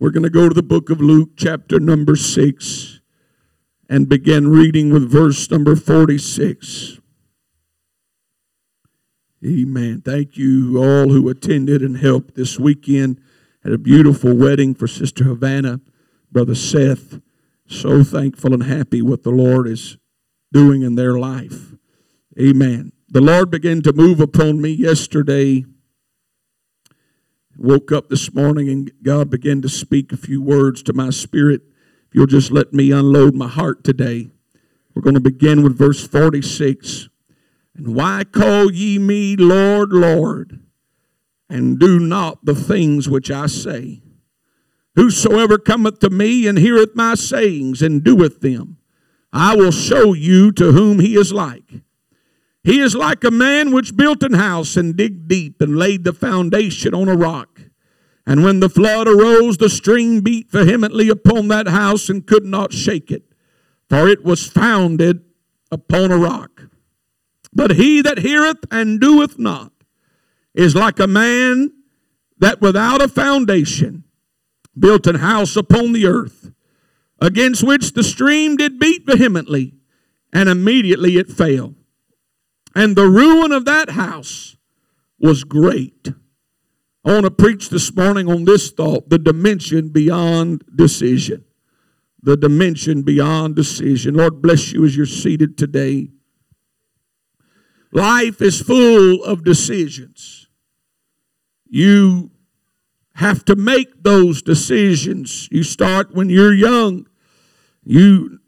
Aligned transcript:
We're 0.00 0.10
going 0.12 0.22
to 0.22 0.30
go 0.30 0.48
to 0.48 0.54
the 0.54 0.62
book 0.62 0.88
of 0.88 1.02
Luke, 1.02 1.32
chapter 1.36 1.78
number 1.78 2.16
6, 2.16 3.00
and 3.86 4.08
begin 4.08 4.48
reading 4.48 4.90
with 4.90 5.10
verse 5.10 5.50
number 5.50 5.76
46. 5.76 6.98
Amen. 9.44 10.00
Thank 10.00 10.38
you 10.38 10.82
all 10.82 11.10
who 11.10 11.28
attended 11.28 11.82
and 11.82 11.98
helped 11.98 12.34
this 12.34 12.58
weekend. 12.58 13.20
Had 13.62 13.74
a 13.74 13.78
beautiful 13.78 14.34
wedding 14.34 14.74
for 14.74 14.86
Sister 14.86 15.24
Havana, 15.24 15.82
Brother 16.32 16.54
Seth. 16.54 17.20
So 17.66 18.02
thankful 18.02 18.54
and 18.54 18.62
happy 18.62 19.02
what 19.02 19.22
the 19.22 19.30
Lord 19.30 19.68
is 19.68 19.98
doing 20.50 20.80
in 20.80 20.94
their 20.94 21.18
life. 21.18 21.74
Amen. 22.40 22.92
The 23.10 23.20
Lord 23.20 23.50
began 23.50 23.82
to 23.82 23.92
move 23.92 24.18
upon 24.18 24.62
me 24.62 24.70
yesterday 24.70 25.66
Woke 27.62 27.92
up 27.92 28.08
this 28.08 28.32
morning 28.32 28.70
and 28.70 28.90
God 29.02 29.28
began 29.28 29.60
to 29.60 29.68
speak 29.68 30.12
a 30.12 30.16
few 30.16 30.40
words 30.40 30.82
to 30.84 30.94
my 30.94 31.10
spirit. 31.10 31.60
If 32.08 32.14
you'll 32.14 32.26
just 32.26 32.50
let 32.50 32.72
me 32.72 32.90
unload 32.90 33.34
my 33.34 33.48
heart 33.48 33.84
today. 33.84 34.30
We're 34.94 35.02
going 35.02 35.12
to 35.12 35.20
begin 35.20 35.62
with 35.62 35.76
verse 35.76 36.06
46. 36.06 37.10
And 37.76 37.94
why 37.94 38.24
call 38.24 38.72
ye 38.72 38.98
me 38.98 39.36
Lord, 39.36 39.92
Lord, 39.92 40.60
and 41.50 41.78
do 41.78 42.00
not 42.00 42.46
the 42.46 42.54
things 42.54 43.10
which 43.10 43.30
I 43.30 43.44
say? 43.44 44.00
Whosoever 44.96 45.58
cometh 45.58 45.98
to 45.98 46.08
me 46.08 46.46
and 46.46 46.58
heareth 46.58 46.96
my 46.96 47.14
sayings 47.14 47.82
and 47.82 48.02
doeth 48.02 48.40
them, 48.40 48.78
I 49.34 49.54
will 49.54 49.70
show 49.70 50.14
you 50.14 50.50
to 50.52 50.72
whom 50.72 50.98
he 50.98 51.14
is 51.14 51.30
like. 51.30 51.82
He 52.64 52.80
is 52.80 52.94
like 52.94 53.22
a 53.22 53.30
man 53.30 53.70
which 53.70 53.96
built 53.96 54.22
an 54.22 54.32
house 54.32 54.78
and 54.78 54.96
digged 54.96 55.28
deep 55.28 55.60
and 55.60 55.76
laid 55.76 56.04
the 56.04 56.14
foundation 56.14 56.94
on 56.94 57.08
a 57.08 57.14
rock. 57.14 57.49
And 58.26 58.44
when 58.44 58.60
the 58.60 58.68
flood 58.68 59.08
arose, 59.08 59.56
the 59.56 59.70
stream 59.70 60.20
beat 60.20 60.50
vehemently 60.50 61.08
upon 61.08 61.48
that 61.48 61.68
house 61.68 62.08
and 62.08 62.26
could 62.26 62.44
not 62.44 62.72
shake 62.72 63.10
it, 63.10 63.24
for 63.88 64.08
it 64.08 64.24
was 64.24 64.46
founded 64.46 65.24
upon 65.70 66.10
a 66.10 66.18
rock. 66.18 66.62
But 67.52 67.72
he 67.72 68.02
that 68.02 68.18
heareth 68.18 68.64
and 68.70 69.00
doeth 69.00 69.38
not 69.38 69.72
is 70.54 70.74
like 70.74 70.98
a 70.98 71.06
man 71.06 71.72
that 72.38 72.60
without 72.60 73.02
a 73.02 73.08
foundation 73.08 74.04
built 74.78 75.06
an 75.06 75.16
house 75.16 75.56
upon 75.56 75.92
the 75.92 76.06
earth, 76.06 76.50
against 77.20 77.62
which 77.62 77.92
the 77.92 78.02
stream 78.02 78.56
did 78.56 78.78
beat 78.78 79.04
vehemently, 79.04 79.74
and 80.32 80.48
immediately 80.48 81.16
it 81.16 81.28
fell. 81.28 81.74
And 82.74 82.96
the 82.96 83.08
ruin 83.08 83.52
of 83.52 83.64
that 83.64 83.90
house 83.90 84.56
was 85.18 85.44
great. 85.44 86.12
I 87.04 87.12
want 87.14 87.24
to 87.24 87.30
preach 87.30 87.70
this 87.70 87.94
morning 87.94 88.28
on 88.28 88.44
this 88.44 88.70
thought 88.70 89.08
the 89.08 89.18
dimension 89.18 89.88
beyond 89.88 90.64
decision. 90.74 91.44
The 92.22 92.36
dimension 92.36 93.02
beyond 93.02 93.56
decision. 93.56 94.14
Lord 94.14 94.42
bless 94.42 94.72
you 94.72 94.84
as 94.84 94.94
you're 94.94 95.06
seated 95.06 95.56
today. 95.56 96.10
Life 97.92 98.42
is 98.42 98.60
full 98.60 99.24
of 99.24 99.42
decisions. 99.42 100.48
You 101.66 102.30
have 103.14 103.44
to 103.46 103.56
make 103.56 104.02
those 104.02 104.42
decisions. 104.42 105.48
You 105.50 105.62
start 105.62 106.14
when 106.14 106.28
you're 106.28 106.54
young. 106.54 107.06
You 107.82 108.40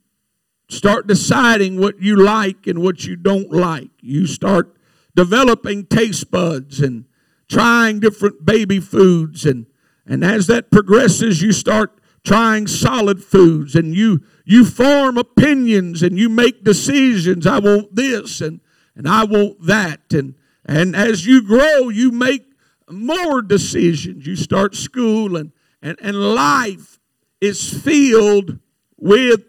start 0.68 1.06
deciding 1.06 1.80
what 1.80 2.00
you 2.00 2.16
like 2.16 2.66
and 2.66 2.82
what 2.82 3.04
you 3.04 3.16
don't 3.16 3.50
like. 3.50 3.90
You 4.00 4.26
start 4.26 4.76
developing 5.14 5.86
taste 5.86 6.30
buds 6.30 6.80
and 6.80 7.06
trying 7.52 8.00
different 8.00 8.44
baby 8.44 8.80
foods 8.80 9.44
and 9.44 9.66
and 10.06 10.24
as 10.24 10.46
that 10.46 10.70
progresses 10.70 11.42
you 11.42 11.52
start 11.52 12.00
trying 12.24 12.66
solid 12.66 13.22
foods 13.22 13.74
and 13.74 13.94
you 13.94 14.20
you 14.44 14.64
form 14.64 15.18
opinions 15.18 16.02
and 16.02 16.18
you 16.18 16.28
make 16.28 16.64
decisions 16.64 17.46
I 17.46 17.58
want 17.58 17.94
this 17.94 18.40
and 18.40 18.60
and 18.96 19.08
I 19.08 19.24
want 19.24 19.66
that 19.66 20.12
and 20.12 20.34
and 20.64 20.96
as 20.96 21.26
you 21.26 21.42
grow 21.42 21.88
you 21.88 22.10
make 22.10 22.46
more 22.90 23.42
decisions 23.42 24.26
you 24.26 24.36
start 24.36 24.74
school 24.74 25.36
and 25.36 25.52
and, 25.82 25.98
and 26.00 26.34
life 26.34 27.00
is 27.40 27.82
filled 27.82 28.58
with 28.96 29.42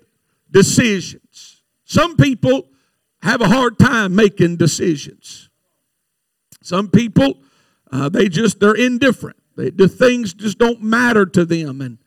decisions. 0.50 1.62
Some 1.86 2.18
people 2.18 2.70
have 3.22 3.40
a 3.40 3.48
hard 3.48 3.78
time 3.78 4.16
making 4.16 4.58
decisions. 4.58 5.50
Some 6.62 6.90
people, 6.90 7.38
uh, 7.94 8.10
they 8.10 8.28
just, 8.28 8.60
they're 8.60 8.74
indifferent. 8.74 9.38
They, 9.56 9.70
the 9.70 9.88
things 9.88 10.34
just 10.34 10.58
don't 10.58 10.82
matter 10.82 11.28
to 11.28 11.46
them. 11.46 11.80
And, 11.80 12.00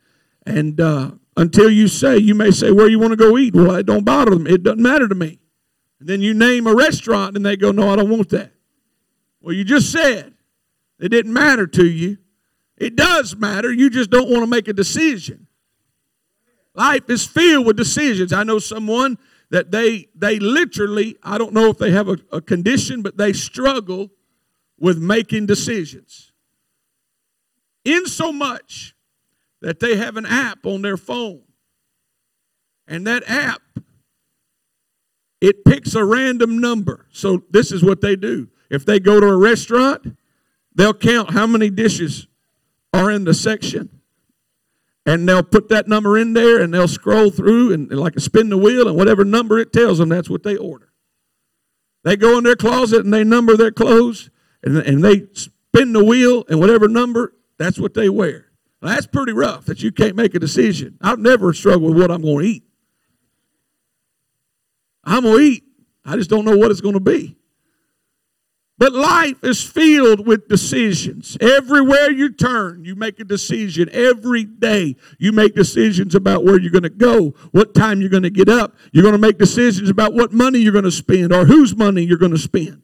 and 0.44 0.80
uh, 0.80 1.12
until 1.36 1.70
you 1.70 1.86
say, 1.86 2.18
you 2.18 2.34
may 2.34 2.50
say, 2.50 2.72
where 2.72 2.88
you 2.88 2.98
want 2.98 3.12
to 3.12 3.16
go 3.16 3.38
eat? 3.38 3.54
Well, 3.54 3.76
it 3.76 3.86
don't 3.86 4.04
bother 4.04 4.32
them. 4.32 4.48
It 4.48 4.64
doesn't 4.64 4.82
matter 4.82 5.06
to 5.06 5.14
me. 5.14 5.38
And 6.00 6.08
then 6.08 6.20
you 6.20 6.34
name 6.34 6.66
a 6.66 6.74
restaurant 6.74 7.36
and 7.36 7.46
they 7.46 7.56
go, 7.56 7.70
no, 7.70 7.88
I 7.88 7.96
don't 7.96 8.10
want 8.10 8.30
that. 8.30 8.50
Well, 9.40 9.54
you 9.54 9.62
just 9.62 9.92
said 9.92 10.34
it 10.98 11.10
didn't 11.10 11.32
matter 11.32 11.68
to 11.68 11.86
you. 11.86 12.18
It 12.76 12.96
does 12.96 13.36
matter. 13.36 13.72
You 13.72 13.88
just 13.88 14.10
don't 14.10 14.28
want 14.28 14.42
to 14.42 14.48
make 14.48 14.66
a 14.66 14.72
decision. 14.72 15.46
Life 16.74 17.08
is 17.08 17.24
filled 17.24 17.64
with 17.64 17.76
decisions. 17.76 18.32
I 18.32 18.42
know 18.42 18.58
someone 18.58 19.18
that 19.50 19.70
they 19.70 20.08
they 20.16 20.40
literally, 20.40 21.16
I 21.22 21.38
don't 21.38 21.52
know 21.52 21.70
if 21.70 21.78
they 21.78 21.92
have 21.92 22.08
a, 22.08 22.18
a 22.32 22.40
condition, 22.40 23.02
but 23.02 23.16
they 23.16 23.32
struggle 23.32 24.10
with 24.78 24.98
making 24.98 25.46
decisions. 25.46 26.32
In 27.84 28.06
so 28.06 28.32
much 28.32 28.94
that 29.60 29.80
they 29.80 29.96
have 29.96 30.16
an 30.16 30.26
app 30.26 30.66
on 30.66 30.82
their 30.82 30.96
phone. 30.96 31.42
And 32.86 33.06
that 33.06 33.22
app 33.28 33.62
it 35.40 35.64
picks 35.64 35.94
a 35.94 36.04
random 36.04 36.58
number. 36.58 37.06
So 37.12 37.42
this 37.50 37.70
is 37.70 37.82
what 37.82 38.00
they 38.00 38.16
do. 38.16 38.48
If 38.70 38.86
they 38.86 38.98
go 38.98 39.20
to 39.20 39.26
a 39.26 39.36
restaurant, 39.36 40.16
they'll 40.74 40.94
count 40.94 41.30
how 41.30 41.46
many 41.46 41.70
dishes 41.70 42.26
are 42.92 43.10
in 43.10 43.24
the 43.24 43.34
section 43.34 44.00
and 45.04 45.28
they'll 45.28 45.42
put 45.42 45.68
that 45.68 45.86
number 45.86 46.18
in 46.18 46.32
there 46.32 46.60
and 46.60 46.74
they'll 46.74 46.88
scroll 46.88 47.30
through 47.30 47.72
and, 47.72 47.90
and 47.90 48.00
like 48.00 48.16
a 48.16 48.20
spin 48.20 48.48
the 48.48 48.58
wheel 48.58 48.88
and 48.88 48.96
whatever 48.96 49.24
number 49.24 49.58
it 49.58 49.72
tells 49.72 49.98
them 49.98 50.08
that's 50.08 50.30
what 50.30 50.42
they 50.42 50.56
order 50.56 50.92
they 52.04 52.16
go 52.16 52.38
in 52.38 52.44
their 52.44 52.56
closet 52.56 53.04
and 53.04 53.12
they 53.12 53.22
number 53.22 53.56
their 53.56 53.70
clothes 53.70 54.30
and, 54.62 54.76
and 54.78 55.04
they 55.04 55.26
spin 55.32 55.92
the 55.92 56.04
wheel 56.04 56.44
and 56.48 56.58
whatever 56.60 56.88
number 56.88 57.34
that's 57.58 57.78
what 57.78 57.94
they 57.94 58.08
wear 58.08 58.46
well, 58.80 58.94
that's 58.94 59.06
pretty 59.06 59.32
rough 59.32 59.66
that 59.66 59.82
you 59.82 59.92
can't 59.92 60.16
make 60.16 60.34
a 60.34 60.38
decision 60.38 60.98
i've 61.00 61.18
never 61.18 61.52
struggled 61.52 61.94
with 61.94 62.00
what 62.00 62.10
i'm 62.10 62.22
going 62.22 62.38
to 62.38 62.50
eat 62.50 62.64
i'm 65.04 65.22
going 65.22 65.38
to 65.38 65.42
eat 65.42 65.64
i 66.04 66.16
just 66.16 66.30
don't 66.30 66.44
know 66.44 66.56
what 66.56 66.70
it's 66.70 66.80
going 66.80 66.94
to 66.94 67.00
be 67.00 67.36
but 68.78 68.92
life 68.92 69.42
is 69.42 69.62
filled 69.62 70.26
with 70.26 70.48
decisions. 70.48 71.38
Everywhere 71.40 72.10
you 72.10 72.30
turn, 72.30 72.84
you 72.84 72.94
make 72.94 73.18
a 73.18 73.24
decision. 73.24 73.88
Every 73.90 74.44
day, 74.44 74.96
you 75.18 75.32
make 75.32 75.54
decisions 75.54 76.14
about 76.14 76.44
where 76.44 76.60
you're 76.60 76.70
going 76.70 76.82
to 76.82 76.90
go, 76.90 77.30
what 77.52 77.74
time 77.74 78.00
you're 78.00 78.10
going 78.10 78.24
to 78.24 78.30
get 78.30 78.50
up. 78.50 78.76
You're 78.92 79.02
going 79.02 79.12
to 79.12 79.18
make 79.18 79.38
decisions 79.38 79.88
about 79.88 80.12
what 80.12 80.32
money 80.32 80.58
you're 80.58 80.72
going 80.72 80.84
to 80.84 80.90
spend 80.90 81.32
or 81.32 81.46
whose 81.46 81.74
money 81.74 82.02
you're 82.02 82.18
going 82.18 82.32
to 82.32 82.38
spend. 82.38 82.82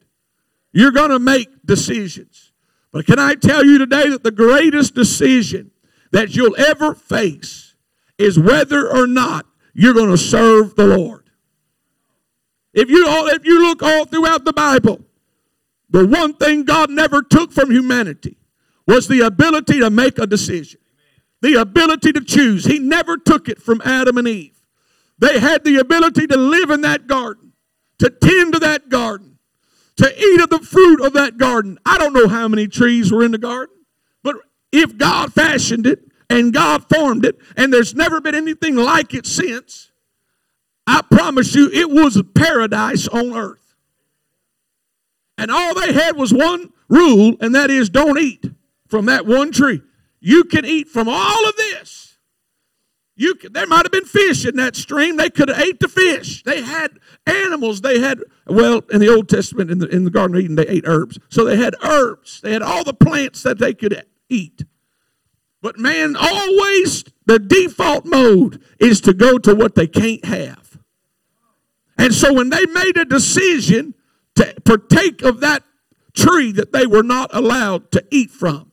You're 0.73 0.91
going 0.91 1.11
to 1.11 1.19
make 1.19 1.47
decisions. 1.65 2.51
But 2.91 3.05
can 3.05 3.19
I 3.19 3.35
tell 3.35 3.65
you 3.65 3.77
today 3.77 4.09
that 4.09 4.23
the 4.23 4.31
greatest 4.31 4.93
decision 4.93 5.71
that 6.11 6.35
you'll 6.35 6.55
ever 6.57 6.93
face 6.93 7.75
is 8.17 8.39
whether 8.39 8.89
or 8.89 9.07
not 9.07 9.45
you're 9.73 9.93
going 9.93 10.09
to 10.09 10.17
serve 10.17 10.75
the 10.75 10.85
Lord. 10.85 11.29
If 12.73 12.89
you, 12.89 13.07
all, 13.07 13.27
if 13.27 13.45
you 13.45 13.61
look 13.61 13.83
all 13.83 14.05
throughout 14.05 14.45
the 14.45 14.53
Bible, 14.53 15.01
the 15.89 16.05
one 16.07 16.35
thing 16.35 16.63
God 16.63 16.89
never 16.89 17.21
took 17.21 17.51
from 17.51 17.71
humanity 17.71 18.37
was 18.87 19.07
the 19.07 19.21
ability 19.21 19.79
to 19.79 19.89
make 19.89 20.17
a 20.17 20.27
decision, 20.27 20.79
the 21.41 21.55
ability 21.55 22.13
to 22.13 22.21
choose. 22.21 22.65
He 22.65 22.79
never 22.79 23.17
took 23.17 23.49
it 23.49 23.61
from 23.61 23.81
Adam 23.83 24.17
and 24.17 24.27
Eve. 24.27 24.55
They 25.19 25.39
had 25.39 25.63
the 25.63 25.77
ability 25.77 26.27
to 26.27 26.37
live 26.37 26.69
in 26.69 26.81
that 26.81 27.07
garden, 27.07 27.53
to 27.99 28.09
tend 28.09 28.53
to 28.53 28.59
that 28.59 28.89
garden, 28.89 29.32
to 29.97 30.19
eat 30.19 30.41
of 30.41 30.49
the 30.49 30.59
fruit 30.59 31.05
of 31.05 31.13
that 31.13 31.37
garden. 31.37 31.77
I 31.85 31.97
don't 31.97 32.13
know 32.13 32.27
how 32.27 32.47
many 32.47 32.67
trees 32.67 33.11
were 33.11 33.23
in 33.23 33.31
the 33.31 33.37
garden, 33.37 33.75
but 34.23 34.35
if 34.71 34.97
God 34.97 35.33
fashioned 35.33 35.85
it 35.85 35.99
and 36.29 36.53
God 36.53 36.87
formed 36.89 37.25
it, 37.25 37.37
and 37.55 37.71
there's 37.71 37.93
never 37.93 38.19
been 38.19 38.35
anything 38.35 38.75
like 38.75 39.13
it 39.13 39.25
since, 39.25 39.91
I 40.87 41.01
promise 41.09 41.53
you 41.55 41.69
it 41.71 41.89
was 41.89 42.17
a 42.17 42.23
paradise 42.23 43.07
on 43.07 43.33
earth. 43.33 43.75
And 45.37 45.51
all 45.51 45.73
they 45.73 45.93
had 45.93 46.15
was 46.15 46.33
one 46.33 46.71
rule, 46.87 47.35
and 47.39 47.55
that 47.55 47.69
is 47.69 47.89
don't 47.89 48.19
eat 48.19 48.45
from 48.87 49.05
that 49.05 49.25
one 49.25 49.51
tree. 49.51 49.81
You 50.19 50.43
can 50.45 50.65
eat 50.65 50.87
from 50.87 51.07
all 51.09 51.47
of 51.49 51.55
this. 51.55 51.92
You 53.15 53.35
can, 53.35 53.53
there 53.53 53.67
might 53.67 53.85
have 53.85 53.91
been 53.91 54.05
fish 54.05 54.45
in 54.45 54.55
that 54.55 54.75
stream. 54.75 55.17
They 55.17 55.29
could 55.29 55.49
have 55.49 55.59
ate 55.59 55.79
the 55.79 55.87
fish. 55.87 56.41
They 56.43 56.61
had 56.63 56.97
animals. 57.27 57.81
They 57.81 57.99
had 57.99 58.19
well 58.47 58.81
in 58.91 58.99
the 58.99 59.09
Old 59.09 59.29
Testament 59.29 59.69
in 59.69 59.77
the 59.77 59.87
in 59.87 60.03
the 60.03 60.09
Garden 60.09 60.35
of 60.35 60.41
Eden 60.41 60.55
they 60.55 60.67
ate 60.67 60.85
herbs. 60.87 61.19
So 61.29 61.45
they 61.45 61.57
had 61.57 61.75
herbs. 61.83 62.41
They 62.41 62.53
had 62.53 62.63
all 62.63 62.83
the 62.83 62.93
plants 62.93 63.43
that 63.43 63.59
they 63.59 63.73
could 63.73 64.03
eat. 64.29 64.65
But 65.61 65.77
man, 65.77 66.15
always 66.15 67.03
the 67.25 67.39
default 67.39 68.05
mode 68.05 68.61
is 68.79 68.99
to 69.01 69.13
go 69.13 69.37
to 69.37 69.53
what 69.53 69.75
they 69.75 69.87
can't 69.87 70.25
have. 70.25 70.77
And 71.97 72.13
so 72.13 72.33
when 72.33 72.49
they 72.49 72.65
made 72.65 72.97
a 72.97 73.05
decision 73.05 73.93
to 74.35 74.55
partake 74.65 75.21
of 75.21 75.39
that 75.41 75.63
tree 76.13 76.51
that 76.51 76.73
they 76.73 76.87
were 76.87 77.03
not 77.03 77.29
allowed 77.33 77.91
to 77.91 78.03
eat 78.11 78.31
from, 78.31 78.71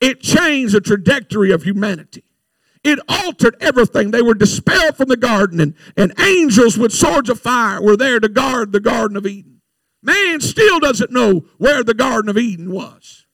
it 0.00 0.20
changed 0.20 0.74
the 0.74 0.80
trajectory 0.80 1.50
of 1.52 1.62
humanity. 1.62 2.24
It 2.84 2.98
altered 3.08 3.56
everything. 3.60 4.10
They 4.10 4.22
were 4.22 4.34
dispelled 4.34 4.96
from 4.96 5.08
the 5.08 5.16
garden, 5.16 5.60
and, 5.60 5.74
and 5.96 6.12
angels 6.20 6.78
with 6.78 6.92
swords 6.92 7.28
of 7.28 7.40
fire 7.40 7.82
were 7.82 7.96
there 7.96 8.20
to 8.20 8.28
guard 8.28 8.72
the 8.72 8.80
Garden 8.80 9.16
of 9.16 9.26
Eden. 9.26 9.60
Man 10.02 10.40
still 10.40 10.78
doesn't 10.78 11.10
know 11.10 11.44
where 11.58 11.82
the 11.82 11.94
Garden 11.94 12.28
of 12.28 12.38
Eden 12.38 12.70
was. 12.70 13.26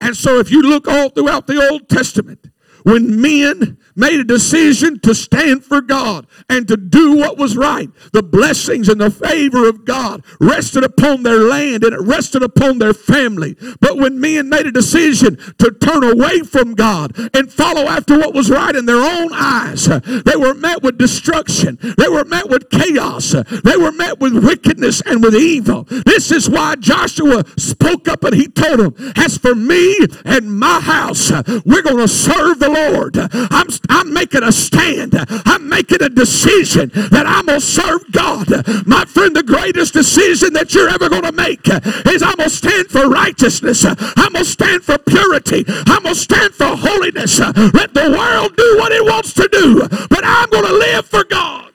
And 0.00 0.16
so, 0.16 0.38
if 0.38 0.50
you 0.50 0.62
look 0.62 0.88
all 0.88 1.10
throughout 1.10 1.46
the 1.46 1.68
Old 1.70 1.88
Testament, 1.88 2.50
when 2.84 3.20
men 3.20 3.78
made 3.94 4.18
a 4.18 4.24
decision 4.24 4.98
to 5.00 5.14
stand 5.14 5.64
for 5.64 5.80
God 5.80 6.26
and 6.48 6.66
to 6.68 6.76
do 6.76 7.16
what 7.16 7.36
was 7.36 7.56
right, 7.56 7.90
the 8.12 8.22
blessings 8.22 8.88
and 8.88 9.00
the 9.00 9.10
favor 9.10 9.68
of 9.68 9.84
God 9.84 10.24
rested 10.40 10.84
upon 10.84 11.22
their 11.22 11.40
land 11.40 11.84
and 11.84 11.94
it 11.94 12.00
rested 12.00 12.42
upon 12.42 12.78
their 12.78 12.94
family. 12.94 13.56
But 13.80 13.98
when 13.98 14.20
men 14.20 14.48
made 14.48 14.66
a 14.66 14.72
decision 14.72 15.36
to 15.58 15.70
turn 15.72 16.04
away 16.04 16.40
from 16.40 16.74
God 16.74 17.16
and 17.34 17.52
follow 17.52 17.82
after 17.82 18.18
what 18.18 18.34
was 18.34 18.50
right 18.50 18.74
in 18.74 18.86
their 18.86 19.02
own 19.02 19.30
eyes, 19.32 19.86
they 19.86 20.36
were 20.36 20.54
met 20.54 20.82
with 20.82 20.98
destruction. 20.98 21.78
They 21.98 22.08
were 22.08 22.24
met 22.24 22.48
with 22.48 22.70
chaos. 22.70 23.32
They 23.32 23.76
were 23.76 23.92
met 23.92 24.20
with 24.20 24.44
wickedness 24.44 25.02
and 25.02 25.22
with 25.22 25.34
evil. 25.34 25.84
This 25.84 26.30
is 26.30 26.48
why 26.48 26.76
Joshua 26.76 27.44
spoke 27.56 28.08
up 28.08 28.24
and 28.24 28.34
he 28.34 28.48
told 28.48 28.80
them, 28.80 29.12
As 29.16 29.38
for 29.38 29.54
me 29.54 29.96
and 30.24 30.58
my 30.58 30.80
house, 30.80 31.30
we're 31.64 31.82
going 31.82 31.98
to 31.98 32.08
serve 32.08 32.58
the 32.58 32.71
Lord. 32.72 33.16
I'm, 33.32 33.68
I'm 33.88 34.12
making 34.12 34.42
a 34.42 34.52
stand. 34.52 35.14
I'm 35.46 35.68
making 35.68 36.02
a 36.02 36.08
decision 36.08 36.90
that 37.10 37.24
I'm 37.26 37.46
going 37.46 37.60
to 37.60 37.66
serve 37.66 38.10
God. 38.10 38.48
My 38.86 39.04
friend, 39.04 39.34
the 39.36 39.42
greatest 39.42 39.92
decision 39.92 40.52
that 40.54 40.74
you're 40.74 40.88
ever 40.88 41.08
going 41.08 41.22
to 41.22 41.32
make 41.32 41.68
is 41.68 42.22
I'm 42.22 42.36
going 42.36 42.48
to 42.48 42.54
stand 42.54 42.88
for 42.88 43.08
righteousness. 43.08 43.84
I'm 43.84 44.32
going 44.32 44.44
to 44.44 44.50
stand 44.50 44.84
for 44.84 44.98
purity. 44.98 45.64
I'm 45.68 46.02
going 46.02 46.14
to 46.14 46.20
stand 46.20 46.54
for 46.54 46.76
holiness. 46.76 47.38
Let 47.38 47.94
the 47.94 48.14
world 48.16 48.56
do 48.56 48.76
what 48.78 48.92
it 48.92 49.04
wants 49.04 49.32
to 49.34 49.48
do, 49.50 49.86
but 50.08 50.24
I'm 50.24 50.50
going 50.50 50.66
to 50.66 50.72
live 50.72 51.06
for 51.06 51.24
God. 51.24 51.72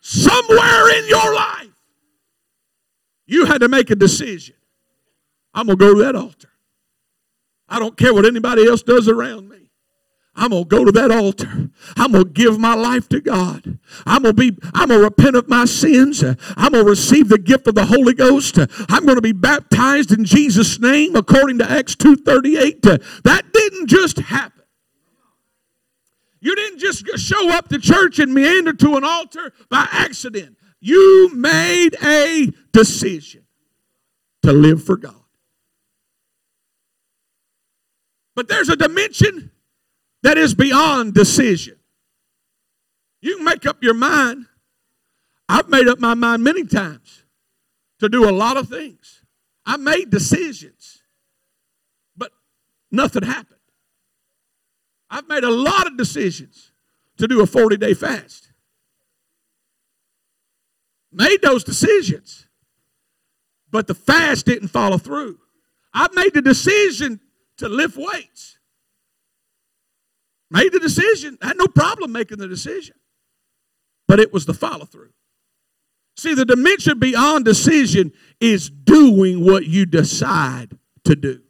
Somewhere 0.00 0.98
in 0.98 1.08
your 1.08 1.34
life, 1.34 1.68
you 3.26 3.46
had 3.46 3.58
to 3.58 3.68
make 3.68 3.90
a 3.90 3.96
decision. 3.96 4.54
I'm 5.54 5.66
going 5.66 5.78
to 5.78 5.84
go 5.84 5.94
to 5.94 6.02
that 6.02 6.14
altar. 6.16 6.50
I 7.68 7.78
don't 7.78 7.96
care 7.96 8.12
what 8.12 8.26
anybody 8.26 8.66
else 8.66 8.82
does 8.82 9.08
around 9.08 9.48
me. 9.48 9.63
I'm 10.36 10.50
gonna 10.50 10.64
go 10.64 10.84
to 10.84 10.92
that 10.92 11.12
altar. 11.12 11.70
I'm 11.96 12.12
gonna 12.12 12.24
give 12.24 12.58
my 12.58 12.74
life 12.74 13.08
to 13.10 13.20
God. 13.20 13.78
I'm 14.04 14.22
gonna 14.22 14.34
be, 14.34 14.56
I'm 14.74 14.88
gonna 14.88 15.02
repent 15.02 15.36
of 15.36 15.48
my 15.48 15.64
sins. 15.64 16.24
I'm 16.24 16.72
gonna 16.72 16.82
receive 16.82 17.28
the 17.28 17.38
gift 17.38 17.68
of 17.68 17.76
the 17.76 17.86
Holy 17.86 18.14
Ghost. 18.14 18.58
I'm 18.88 19.06
gonna 19.06 19.20
be 19.20 19.32
baptized 19.32 20.10
in 20.10 20.24
Jesus' 20.24 20.80
name 20.80 21.14
according 21.14 21.58
to 21.58 21.70
Acts 21.70 21.94
2:38. 21.94 22.82
That 22.82 23.52
didn't 23.52 23.86
just 23.86 24.18
happen. 24.18 24.64
You 26.40 26.54
didn't 26.56 26.80
just 26.80 27.06
show 27.18 27.50
up 27.50 27.68
to 27.68 27.78
church 27.78 28.18
and 28.18 28.34
meander 28.34 28.72
to 28.72 28.96
an 28.96 29.04
altar 29.04 29.52
by 29.70 29.86
accident. 29.90 30.58
You 30.80 31.30
made 31.34 31.96
a 32.02 32.52
decision 32.72 33.44
to 34.42 34.52
live 34.52 34.84
for 34.84 34.96
God. 34.96 35.14
But 38.34 38.48
there's 38.48 38.68
a 38.68 38.76
dimension 38.76 39.52
that 40.24 40.38
is 40.38 40.54
beyond 40.54 41.12
decision. 41.12 41.76
You 43.20 43.36
can 43.36 43.44
make 43.44 43.66
up 43.66 43.82
your 43.82 43.92
mind. 43.94 44.46
I've 45.50 45.68
made 45.68 45.86
up 45.86 46.00
my 46.00 46.14
mind 46.14 46.42
many 46.42 46.64
times 46.64 47.24
to 48.00 48.08
do 48.08 48.28
a 48.28 48.32
lot 48.32 48.56
of 48.56 48.70
things. 48.70 49.22
I 49.66 49.76
made 49.76 50.08
decisions, 50.08 51.02
but 52.16 52.32
nothing 52.90 53.22
happened. 53.22 53.60
I've 55.10 55.28
made 55.28 55.44
a 55.44 55.50
lot 55.50 55.86
of 55.86 55.98
decisions 55.98 56.72
to 57.18 57.28
do 57.28 57.42
a 57.42 57.46
40 57.46 57.76
day 57.76 57.92
fast. 57.92 58.50
Made 61.12 61.42
those 61.42 61.64
decisions, 61.64 62.48
but 63.70 63.86
the 63.88 63.94
fast 63.94 64.46
didn't 64.46 64.68
follow 64.68 64.96
through. 64.96 65.38
I've 65.92 66.14
made 66.14 66.32
the 66.32 66.42
decision 66.42 67.20
to 67.58 67.68
lift 67.68 67.98
weights. 67.98 68.53
Made 70.50 70.72
the 70.72 70.80
decision. 70.80 71.38
I 71.42 71.48
had 71.48 71.56
no 71.56 71.66
problem 71.66 72.12
making 72.12 72.38
the 72.38 72.48
decision. 72.48 72.96
But 74.06 74.20
it 74.20 74.32
was 74.32 74.46
the 74.46 74.54
follow 74.54 74.84
through. 74.84 75.10
See, 76.16 76.34
the 76.34 76.44
dimension 76.44 76.98
beyond 76.98 77.44
decision 77.44 78.12
is 78.40 78.70
doing 78.70 79.44
what 79.44 79.66
you 79.66 79.86
decide 79.86 80.78
to 81.04 81.16
do. 81.16 81.40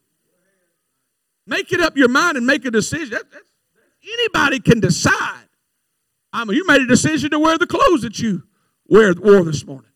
Make 1.46 1.72
it 1.72 1.80
up 1.80 1.96
your 1.96 2.08
mind 2.08 2.36
and 2.36 2.46
make 2.46 2.64
a 2.64 2.70
decision. 2.70 3.10
That, 3.10 3.30
that, 3.30 3.42
anybody 4.02 4.60
can 4.60 4.80
decide. 4.80 5.48
I 6.32 6.44
mean, 6.44 6.56
you 6.56 6.66
made 6.66 6.80
a 6.80 6.86
decision 6.86 7.30
to 7.30 7.38
wear 7.38 7.58
the 7.58 7.66
clothes 7.66 8.02
that 8.02 8.18
you 8.18 8.44
wear, 8.86 9.12
wore 9.14 9.44
this 9.44 9.64
morning. 9.64 9.90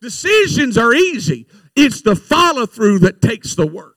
Decisions 0.00 0.76
are 0.76 0.94
easy. 0.94 1.46
It's 1.76 2.02
the 2.02 2.16
follow 2.16 2.66
through 2.66 3.00
that 3.00 3.20
takes 3.20 3.54
the 3.54 3.66
work. 3.66 3.96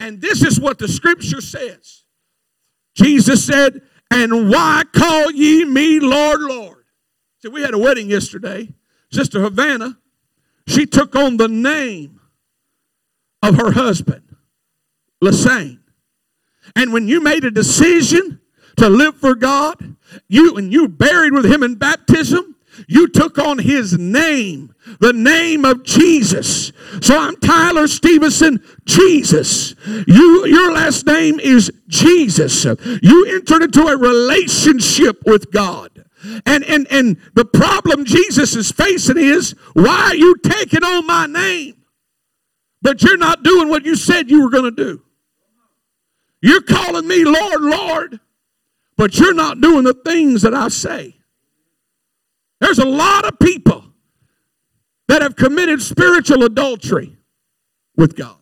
And 0.00 0.20
this 0.20 0.42
is 0.42 0.60
what 0.60 0.78
the 0.78 0.88
scripture 0.88 1.40
says. 1.40 1.97
Jesus 2.98 3.44
said, 3.44 3.80
And 4.10 4.50
why 4.50 4.82
call 4.92 5.30
ye 5.30 5.64
me 5.64 6.00
Lord, 6.00 6.40
Lord? 6.40 6.84
See, 7.40 7.48
we 7.48 7.62
had 7.62 7.74
a 7.74 7.78
wedding 7.78 8.10
yesterday. 8.10 8.74
Sister 9.12 9.40
Havana, 9.40 9.98
she 10.66 10.84
took 10.84 11.14
on 11.14 11.36
the 11.36 11.48
name 11.48 12.20
of 13.42 13.56
her 13.56 13.70
husband, 13.70 14.36
Lassane. 15.22 15.78
And 16.74 16.92
when 16.92 17.06
you 17.06 17.22
made 17.22 17.44
a 17.44 17.50
decision 17.50 18.40
to 18.76 18.88
live 18.88 19.16
for 19.16 19.34
God, 19.34 19.96
you 20.28 20.56
and 20.56 20.72
you 20.72 20.88
buried 20.88 21.32
with 21.32 21.46
him 21.46 21.62
in 21.62 21.76
baptism, 21.76 22.56
you 22.86 23.08
took 23.08 23.38
on 23.38 23.58
his 23.58 23.98
name, 23.98 24.74
the 25.00 25.12
name 25.12 25.64
of 25.64 25.82
Jesus. 25.82 26.72
So 27.00 27.18
I'm 27.18 27.36
Tyler 27.36 27.88
Stevenson, 27.88 28.62
Jesus. 28.84 29.74
You, 30.06 30.46
your 30.46 30.72
last 30.72 31.06
name 31.06 31.40
is 31.40 31.72
Jesus. 31.88 32.64
You 32.64 33.26
entered 33.26 33.62
into 33.62 33.86
a 33.86 33.96
relationship 33.96 35.22
with 35.26 35.50
God. 35.50 36.04
And, 36.46 36.64
and, 36.64 36.86
and 36.90 37.16
the 37.34 37.44
problem 37.44 38.04
Jesus 38.04 38.56
is 38.56 38.70
facing 38.70 39.18
is 39.18 39.52
why 39.74 40.10
are 40.10 40.14
you 40.14 40.36
taking 40.36 40.84
on 40.84 41.06
my 41.06 41.26
name? 41.26 41.76
But 42.82 43.02
you're 43.02 43.16
not 43.16 43.42
doing 43.42 43.68
what 43.68 43.84
you 43.84 43.96
said 43.96 44.30
you 44.30 44.42
were 44.42 44.50
going 44.50 44.74
to 44.74 44.84
do. 44.84 45.02
You're 46.40 46.62
calling 46.62 47.06
me 47.06 47.24
Lord, 47.24 47.60
Lord, 47.60 48.20
but 48.96 49.18
you're 49.18 49.34
not 49.34 49.60
doing 49.60 49.84
the 49.84 49.94
things 49.94 50.42
that 50.42 50.54
I 50.54 50.68
say. 50.68 51.17
There's 52.60 52.78
a 52.78 52.84
lot 52.84 53.24
of 53.24 53.38
people 53.38 53.84
that 55.08 55.22
have 55.22 55.36
committed 55.36 55.80
spiritual 55.80 56.44
adultery 56.44 57.16
with 57.96 58.16
God. 58.16 58.36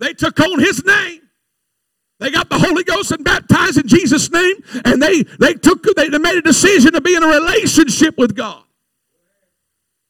They 0.00 0.12
took 0.12 0.38
on 0.40 0.58
his 0.58 0.84
name. 0.84 1.20
They 2.20 2.30
got 2.30 2.48
the 2.48 2.58
Holy 2.58 2.84
Ghost 2.84 3.10
and 3.10 3.24
baptized 3.24 3.78
in 3.78 3.88
Jesus' 3.88 4.30
name, 4.30 4.56
and 4.84 5.02
they, 5.02 5.24
they 5.40 5.54
took 5.54 5.82
they, 5.96 6.08
made 6.08 6.36
a 6.36 6.42
decision 6.42 6.92
to 6.92 7.00
be 7.00 7.14
in 7.14 7.22
a 7.22 7.28
relationship 7.28 8.16
with 8.16 8.34
God. 8.34 8.62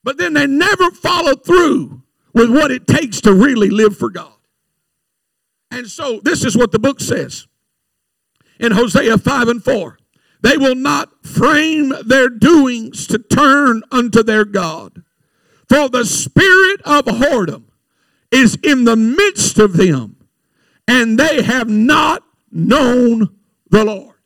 But 0.03 0.19
then 0.19 0.35
they 0.35 0.47
never 0.47 0.91
followed 0.91 1.45
through 1.45 2.03
with 2.35 2.51
what 2.51 2.71
it 2.71 2.87
takes 2.87 3.21
to 3.23 3.33
really 3.33 3.71
live 3.71 3.97
for 3.97 4.11
God. 4.11 4.33
And 5.71 5.89
so 5.89 6.21
this 6.23 6.45
is 6.45 6.57
what 6.57 6.73
the 6.73 6.79
book 6.79 7.01
says 7.01 7.47
in 8.61 8.73
Hosea 8.73 9.19
5 9.19 9.49
and 9.49 9.65
4. 9.65 9.99
They 10.45 10.59
will 10.59 10.75
not 10.75 11.25
frame 11.25 11.95
their 12.05 12.29
doings 12.29 13.07
to 13.07 13.19
turn 13.19 13.83
unto 13.91 14.23
their 14.23 14.45
God. 14.45 15.03
For 15.71 15.89
the 15.89 16.05
spirit 16.05 16.83
of 16.83 17.07
whoredom 17.07 17.65
is 18.31 18.59
in 18.63 18.85
the 18.85 18.95
midst 18.95 19.59
of 19.59 19.79
them, 19.79 20.17
and 20.87 21.19
they 21.19 21.41
have 21.41 21.71
not 21.71 22.25
known 22.53 23.35
the 23.71 23.87
Lord. 23.87 24.17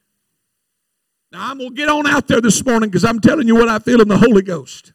Now, 1.31 1.53
I'm 1.53 1.59
going 1.59 1.71
to 1.71 1.77
get 1.77 1.89
on 1.89 2.09
out 2.09 2.27
there 2.27 2.41
this 2.41 2.65
morning 2.67 2.91
because 2.91 3.05
I'm 3.05 3.21
telling 3.21 3.47
you 3.47 3.55
what 3.55 3.69
I 3.69 3.79
feel 3.79 4.03
in 4.03 4.09
the 4.09 4.19
Holy 4.19 4.43
Ghost. 4.43 4.93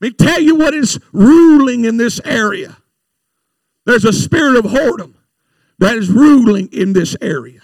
Let 0.00 0.12
me 0.12 0.26
tell 0.26 0.40
you 0.40 0.54
what 0.54 0.72
is 0.72 0.98
ruling 1.12 1.84
in 1.84 1.98
this 1.98 2.18
area. 2.24 2.78
There's 3.84 4.06
a 4.06 4.12
spirit 4.12 4.56
of 4.56 4.72
whoredom 4.72 5.16
that 5.80 5.98
is 5.98 6.08
ruling 6.08 6.70
in 6.72 6.94
this 6.94 7.14
area 7.20 7.60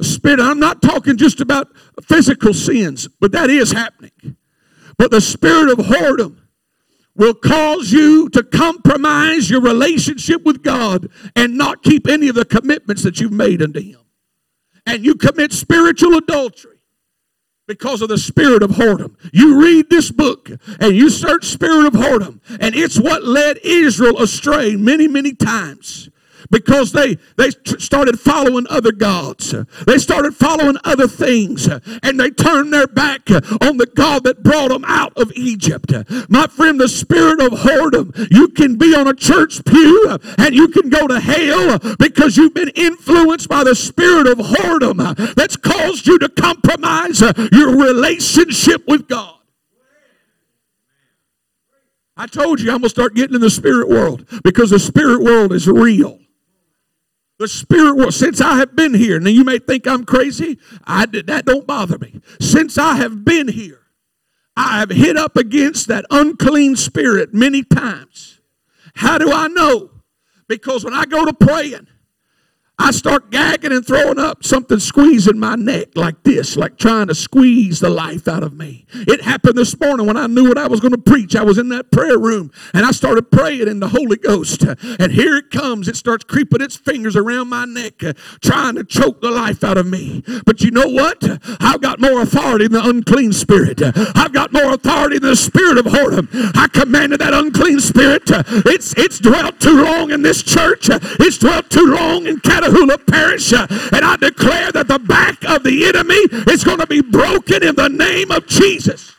spirit. 0.00 0.40
I'm 0.40 0.58
not 0.58 0.82
talking 0.82 1.16
just 1.16 1.40
about 1.40 1.68
physical 2.02 2.54
sins, 2.54 3.08
but 3.20 3.32
that 3.32 3.50
is 3.50 3.72
happening. 3.72 4.36
But 4.98 5.10
the 5.10 5.20
spirit 5.20 5.70
of 5.70 5.86
whoredom, 5.86 6.38
will 7.14 7.34
cause 7.34 7.92
you 7.92 8.28
to 8.30 8.42
compromise 8.42 9.50
your 9.50 9.60
relationship 9.60 10.44
with 10.44 10.62
God 10.62 11.08
and 11.36 11.58
not 11.58 11.82
keep 11.82 12.08
any 12.08 12.28
of 12.28 12.34
the 12.34 12.44
commitments 12.44 13.02
that 13.02 13.20
you've 13.20 13.32
made 13.32 13.62
unto 13.62 13.80
Him. 13.80 14.00
And 14.86 15.04
you 15.04 15.14
commit 15.14 15.52
spiritual 15.52 16.16
adultery 16.16 16.78
because 17.68 18.02
of 18.02 18.08
the 18.08 18.18
spirit 18.18 18.62
of 18.62 18.72
whoredom. 18.72 19.14
You 19.32 19.62
read 19.62 19.88
this 19.90 20.10
book 20.10 20.50
and 20.80 20.96
you 20.96 21.10
search 21.10 21.44
spirit 21.44 21.86
of 21.86 21.92
whoredom, 21.92 22.40
and 22.60 22.74
it's 22.74 22.98
what 22.98 23.24
led 23.24 23.58
Israel 23.62 24.20
astray 24.20 24.76
many, 24.76 25.06
many 25.06 25.34
times 25.34 26.08
because 26.50 26.92
they, 26.92 27.16
they 27.36 27.50
started 27.78 28.18
following 28.18 28.66
other 28.68 28.92
gods. 28.92 29.54
They 29.86 29.98
started 29.98 30.34
following 30.34 30.76
other 30.84 31.08
things 31.08 31.68
and 31.68 32.18
they 32.18 32.30
turned 32.30 32.72
their 32.72 32.86
back 32.86 33.30
on 33.30 33.76
the 33.76 33.90
God 33.94 34.24
that 34.24 34.42
brought 34.42 34.68
them 34.68 34.84
out 34.86 35.12
of 35.16 35.32
Egypt. 35.32 35.92
My 36.28 36.46
friend, 36.46 36.80
the 36.80 36.88
spirit 36.88 37.40
of 37.40 37.60
whoredom, 37.60 38.28
you 38.30 38.48
can 38.48 38.76
be 38.76 38.94
on 38.94 39.08
a 39.08 39.14
church 39.14 39.64
pew 39.64 40.18
and 40.38 40.54
you 40.54 40.68
can 40.68 40.90
go 40.90 41.06
to 41.06 41.20
hell 41.20 41.78
because 41.98 42.36
you've 42.36 42.54
been 42.54 42.70
influenced 42.74 43.48
by 43.48 43.64
the 43.64 43.74
spirit 43.74 44.26
of 44.26 44.38
whoredom 44.38 45.34
that's 45.34 45.56
caused 45.56 46.06
you 46.06 46.18
to 46.18 46.28
compromise 46.28 47.20
your 47.52 47.76
relationship 47.76 48.82
with 48.86 49.08
God. 49.08 49.36
I 52.16 52.26
told 52.26 52.60
you 52.60 52.70
I'm 52.70 52.78
going 52.78 52.82
to 52.84 52.88
start 52.90 53.14
getting 53.14 53.34
in 53.34 53.40
the 53.40 53.50
spirit 53.50 53.88
world 53.88 54.26
because 54.44 54.70
the 54.70 54.78
spirit 54.78 55.22
world 55.22 55.52
is 55.52 55.66
real. 55.66 56.18
The 57.38 57.48
spirit 57.48 57.96
world, 57.96 58.14
since 58.14 58.40
I 58.40 58.56
have 58.56 58.76
been 58.76 58.94
here, 58.94 59.18
now 59.18 59.30
you 59.30 59.44
may 59.44 59.58
think 59.58 59.86
I'm 59.86 60.04
crazy. 60.04 60.58
I, 60.84 61.06
did 61.06 61.26
that 61.26 61.44
don't 61.44 61.66
bother 61.66 61.98
me. 61.98 62.20
Since 62.40 62.78
I 62.78 62.96
have 62.96 63.24
been 63.24 63.48
here, 63.48 63.80
I 64.56 64.78
have 64.78 64.90
hit 64.90 65.16
up 65.16 65.36
against 65.36 65.88
that 65.88 66.04
unclean 66.10 66.76
spirit 66.76 67.32
many 67.32 67.62
times. 67.62 68.40
How 68.94 69.18
do 69.18 69.32
I 69.32 69.48
know? 69.48 69.90
Because 70.46 70.84
when 70.84 70.94
I 70.94 71.04
go 71.04 71.24
to 71.24 71.32
praying, 71.32 71.88
I 72.78 72.90
start 72.90 73.30
gagging 73.30 73.70
and 73.70 73.86
throwing 73.86 74.18
up, 74.18 74.42
something 74.44 74.78
squeezing 74.78 75.38
my 75.38 75.54
neck 75.54 75.88
like 75.94 76.22
this, 76.24 76.56
like 76.56 76.78
trying 76.78 77.06
to 77.08 77.14
squeeze 77.14 77.80
the 77.80 77.90
life 77.90 78.26
out 78.26 78.42
of 78.42 78.54
me. 78.54 78.86
It 78.92 79.22
happened 79.22 79.56
this 79.56 79.78
morning 79.78 80.06
when 80.06 80.16
I 80.16 80.26
knew 80.26 80.48
what 80.48 80.58
I 80.58 80.66
was 80.66 80.80
going 80.80 80.92
to 80.92 80.98
preach. 80.98 81.36
I 81.36 81.44
was 81.44 81.58
in 81.58 81.68
that 81.68 81.92
prayer 81.92 82.18
room 82.18 82.50
and 82.74 82.84
I 82.84 82.90
started 82.90 83.30
praying 83.30 83.68
in 83.68 83.80
the 83.80 83.88
Holy 83.88 84.16
Ghost. 84.16 84.64
And 84.64 85.12
here 85.12 85.36
it 85.36 85.50
comes. 85.50 85.86
It 85.86 85.96
starts 85.96 86.24
creeping 86.24 86.60
its 86.60 86.76
fingers 86.76 87.14
around 87.14 87.48
my 87.48 87.66
neck, 87.66 88.00
trying 88.40 88.74
to 88.76 88.84
choke 88.84 89.20
the 89.20 89.30
life 89.30 89.62
out 89.62 89.76
of 89.76 89.86
me. 89.86 90.24
But 90.44 90.62
you 90.62 90.70
know 90.70 90.88
what? 90.88 91.22
I've 91.60 91.82
got 91.82 92.00
more 92.00 92.22
authority 92.22 92.66
than 92.68 92.82
the 92.82 92.88
unclean 92.88 93.32
spirit. 93.32 93.80
I've 94.16 94.32
got 94.32 94.52
more 94.52 94.72
authority 94.72 95.18
than 95.18 95.30
the 95.30 95.36
spirit 95.36 95.78
of 95.78 95.86
whoredom. 95.86 96.28
I 96.56 96.68
commanded 96.68 97.20
that 97.20 97.34
unclean 97.34 97.80
spirit. 97.80 98.24
It's, 98.26 98.94
it's 98.96 99.18
dwelt 99.18 99.60
too 99.60 99.84
long 99.84 100.10
in 100.10 100.22
this 100.22 100.42
church. 100.42 100.88
It's 100.90 101.38
dwelt 101.38 101.70
too 101.70 101.86
long 101.86 102.26
in 102.26 102.40
Catahoula 102.62 103.06
Parish. 103.06 103.52
And 103.52 104.04
I 104.04 104.16
declare 104.16 104.72
that 104.72 104.88
the 104.88 104.98
back 104.98 105.44
of 105.44 105.62
the 105.62 105.86
enemy 105.86 106.52
is 106.52 106.64
going 106.64 106.78
to 106.78 106.86
be 106.86 107.00
broken 107.00 107.62
in 107.62 107.74
the 107.74 107.88
name 107.88 108.30
of 108.30 108.46
Jesus. 108.46 109.12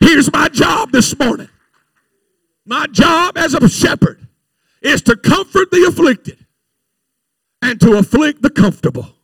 Here's 0.00 0.32
my 0.32 0.48
job 0.48 0.92
this 0.92 1.18
morning. 1.18 1.48
My 2.66 2.86
job 2.86 3.38
as 3.38 3.54
a 3.54 3.68
shepherd 3.68 4.26
is 4.82 5.02
to 5.02 5.16
comfort 5.16 5.70
the 5.70 5.84
afflicted 5.88 6.38
and 7.62 7.80
to 7.80 7.96
afflict 7.96 8.42
the 8.42 8.50
comfortable. 8.50 9.19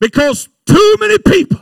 Because 0.00 0.48
too 0.66 0.96
many 0.98 1.18
people 1.18 1.60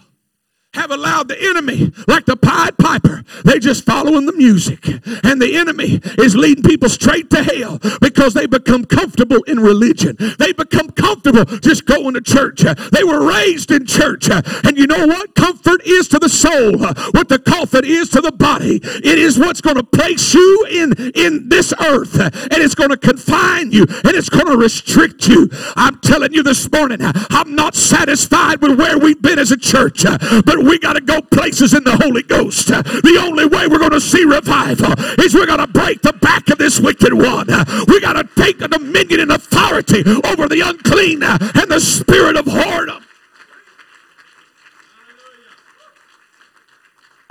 have 0.79 0.91
allowed 0.91 1.29
the 1.29 1.41
enemy, 1.41 1.93
like 2.07 2.25
the 2.25 2.37
Pied 2.37 2.79
Piper, 2.79 3.25
they 3.45 3.59
just 3.59 3.85
following 3.85 4.27
the 4.27 4.33
music. 4.33 4.87
And 5.25 5.41
the 5.41 5.57
enemy 5.57 6.01
is 6.19 6.37
leading 6.37 6.65
people 6.65 6.89
straight 6.89 7.31
to 7.31 7.43
hell 7.43 7.79
because 8.01 8.35
they 8.35 8.47
become 8.47 8.85
comfortable 8.85 9.43
in 9.45 9.61
religion. 9.61 10.17
They 10.39 10.53
become 10.53 10.91
comfortable 10.91 11.45
just 11.45 11.87
going 11.87 12.15
to 12.15 12.21
church. 12.21 12.63
They 12.63 13.05
were 13.05 13.27
raised 13.27 13.71
in 13.71 13.87
church. 13.87 14.29
And 14.31 14.77
you 14.77 14.87
know 14.87 15.07
what? 15.07 15.35
Comfort 15.35 15.83
is 15.87 16.09
to 16.09 16.19
the 16.19 16.29
soul 16.29 16.79
what 16.79 17.29
the 17.29 17.39
comfort 17.39 17.85
is 17.85 18.09
to 18.11 18.21
the 18.21 18.33
body. 18.33 18.81
It 18.83 19.19
is 19.19 19.39
what's 19.39 19.61
going 19.61 19.77
to 19.77 19.83
place 19.83 20.35
you 20.35 20.67
in, 20.71 20.93
in 21.15 21.49
this 21.49 21.73
earth. 21.81 22.19
And 22.19 22.63
it's 22.63 22.75
going 22.75 22.91
to 22.91 22.97
confine 22.97 23.73
you. 23.73 23.83
And 23.83 24.17
it's 24.17 24.29
going 24.29 24.47
to 24.47 24.57
restrict 24.57 25.29
you. 25.29 25.49
I'm 25.77 25.99
telling 26.01 26.33
you 26.33 26.43
this 26.43 26.71
morning, 26.71 26.99
I'm 27.03 27.55
not 27.55 27.75
satisfied 27.75 28.61
with 28.61 28.79
where 28.79 28.99
we've 28.99 29.21
been 29.21 29.39
as 29.39 29.51
a 29.51 29.57
church. 29.57 30.05
But 30.05 30.65
we 30.69 30.79
got 30.79 30.93
to 30.93 31.01
go 31.01 31.21
places 31.23 31.73
in 31.73 31.83
the 31.83 31.97
Holy 31.97 32.23
Ghost. 32.23 32.69
The 32.69 33.19
only 33.21 33.47
way 33.47 33.67
we're 33.67 33.79
going 33.79 33.93
to 33.93 34.01
see 34.01 34.25
revival 34.25 34.93
is 35.19 35.35
we're 35.35 35.47
going 35.47 35.59
to 35.59 35.67
break 35.67 36.03
the 36.03 36.13
back 36.13 36.51
of 36.51 36.59
this 36.59 36.79
wicked 36.79 37.15
one. 37.15 37.47
We 37.89 38.01
got 38.01 38.13
to 38.13 38.29
take 38.37 38.59
the 38.59 38.69
dominion 38.69 39.21
and 39.21 39.33
authority 39.33 40.05
over 40.25 40.47
the 40.47 40.61
unclean 40.65 41.23
and 41.23 41.71
the 41.71 41.81
spirit 41.81 42.37
of 42.37 42.45
whoredom. 42.45 43.03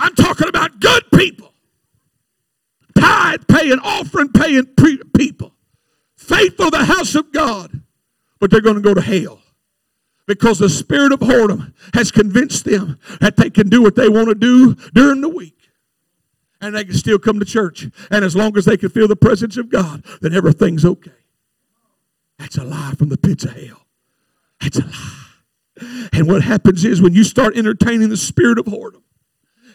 I'm 0.00 0.14
talking 0.14 0.48
about 0.48 0.80
good 0.80 1.04
people, 1.14 1.52
tithe 2.98 3.42
paying, 3.48 3.78
offering 3.80 4.30
paying 4.30 4.66
people, 5.16 5.52
faithful 6.16 6.70
to 6.70 6.78
the 6.78 6.84
house 6.84 7.14
of 7.14 7.32
God, 7.32 7.82
but 8.38 8.50
they're 8.50 8.60
going 8.60 8.76
to 8.76 8.82
go 8.82 8.94
to 8.94 9.00
hell 9.00 9.40
because 10.28 10.58
the 10.58 10.68
spirit 10.68 11.10
of 11.10 11.20
whoredom 11.20 11.72
has 11.94 12.12
convinced 12.12 12.66
them 12.66 12.98
that 13.20 13.36
they 13.36 13.48
can 13.48 13.68
do 13.68 13.82
what 13.82 13.96
they 13.96 14.10
want 14.10 14.28
to 14.28 14.34
do 14.34 14.74
during 14.92 15.22
the 15.22 15.28
week. 15.28 15.56
And 16.60 16.76
they 16.76 16.84
can 16.84 16.94
still 16.94 17.18
come 17.18 17.40
to 17.40 17.46
church. 17.46 17.88
And 18.10 18.24
as 18.24 18.36
long 18.36 18.56
as 18.58 18.66
they 18.66 18.76
can 18.76 18.90
feel 18.90 19.08
the 19.08 19.16
presence 19.16 19.56
of 19.56 19.70
God, 19.70 20.04
then 20.20 20.34
everything's 20.34 20.84
okay. 20.84 21.10
That's 22.38 22.58
a 22.58 22.64
lie 22.64 22.92
from 22.98 23.08
the 23.08 23.16
pits 23.16 23.44
of 23.44 23.52
hell. 23.52 23.86
That's 24.60 24.78
a 24.78 24.84
lie. 24.84 26.08
And 26.12 26.26
what 26.26 26.42
happens 26.42 26.84
is 26.84 27.00
when 27.00 27.14
you 27.14 27.24
start 27.24 27.56
entertaining 27.56 28.10
the 28.10 28.16
spirit 28.16 28.58
of 28.58 28.66
whoredom, 28.66 29.02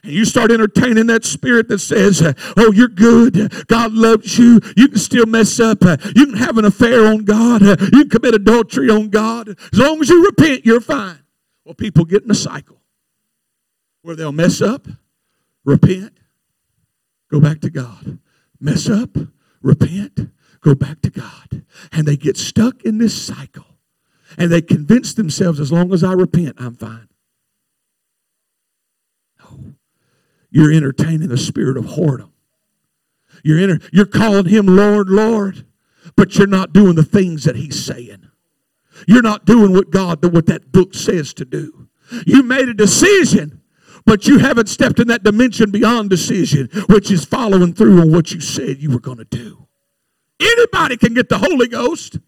and 0.03 0.11
you 0.11 0.25
start 0.25 0.51
entertaining 0.51 1.07
that 1.07 1.23
spirit 1.23 1.69
that 1.69 1.79
says, 1.79 2.21
Oh, 2.57 2.71
you're 2.73 2.89
good. 2.89 3.67
God 3.67 3.93
loves 3.93 4.37
you. 4.37 4.59
You 4.75 4.89
can 4.89 4.99
still 4.99 5.25
mess 5.25 5.59
up. 5.59 5.81
You 5.81 6.25
can 6.25 6.35
have 6.35 6.57
an 6.57 6.65
affair 6.65 7.07
on 7.07 7.23
God. 7.23 7.61
You 7.61 8.05
can 8.05 8.09
commit 8.09 8.35
adultery 8.35 8.89
on 8.89 9.09
God. 9.09 9.49
As 9.49 9.79
long 9.79 10.01
as 10.01 10.09
you 10.09 10.25
repent, 10.25 10.65
you're 10.65 10.81
fine. 10.81 11.19
Well, 11.63 11.75
people 11.75 12.03
get 12.03 12.23
in 12.23 12.31
a 12.31 12.35
cycle 12.35 12.81
where 14.01 14.17
they'll 14.17 14.33
mess 14.33 14.61
up, 14.61 14.87
repent, 15.63 16.17
go 17.31 17.39
back 17.39 17.61
to 17.61 17.69
God. 17.69 18.19
Mess 18.59 18.89
up, 18.89 19.17
repent, 19.61 20.31
go 20.61 20.75
back 20.75 21.01
to 21.01 21.09
God. 21.09 21.63
And 21.91 22.05
they 22.05 22.17
get 22.17 22.37
stuck 22.37 22.83
in 22.83 22.97
this 22.97 23.19
cycle. 23.19 23.65
And 24.37 24.51
they 24.51 24.61
convince 24.61 25.13
themselves, 25.13 25.59
as 25.59 25.71
long 25.71 25.93
as 25.93 26.03
I 26.03 26.13
repent, 26.13 26.55
I'm 26.57 26.75
fine. 26.75 27.07
You're 30.53 30.71
entertaining 30.71 31.29
the 31.29 31.37
spirit 31.37 31.77
of 31.77 31.85
whoredom. 31.85 32.29
You're, 33.43 33.79
you're 33.91 34.05
calling 34.05 34.45
him 34.45 34.67
Lord, 34.67 35.09
Lord, 35.09 35.65
but 36.15 36.37
you're 36.37 36.45
not 36.45 36.73
doing 36.73 36.93
the 36.93 37.03
things 37.03 37.43
that 37.45 37.55
he's 37.55 37.83
saying. 37.83 38.29
You're 39.07 39.23
not 39.23 39.45
doing 39.45 39.73
what 39.73 39.89
God, 39.89 40.23
what 40.31 40.45
that 40.45 40.71
book 40.71 40.93
says 40.93 41.33
to 41.33 41.45
do. 41.45 41.89
You 42.27 42.43
made 42.43 42.69
a 42.69 42.73
decision, 42.75 43.61
but 44.05 44.27
you 44.27 44.37
haven't 44.37 44.69
stepped 44.69 44.99
in 44.99 45.07
that 45.07 45.23
dimension 45.23 45.71
beyond 45.71 46.11
decision, 46.11 46.69
which 46.87 47.09
is 47.09 47.25
following 47.25 47.73
through 47.73 47.99
on 47.99 48.11
what 48.11 48.31
you 48.31 48.39
said 48.39 48.79
you 48.79 48.91
were 48.91 48.99
going 48.99 49.17
to 49.17 49.25
do. 49.25 49.67
Anybody 50.39 50.97
can 50.97 51.15
get 51.15 51.29
the 51.29 51.39
Holy 51.39 51.67
Ghost, 51.67 52.19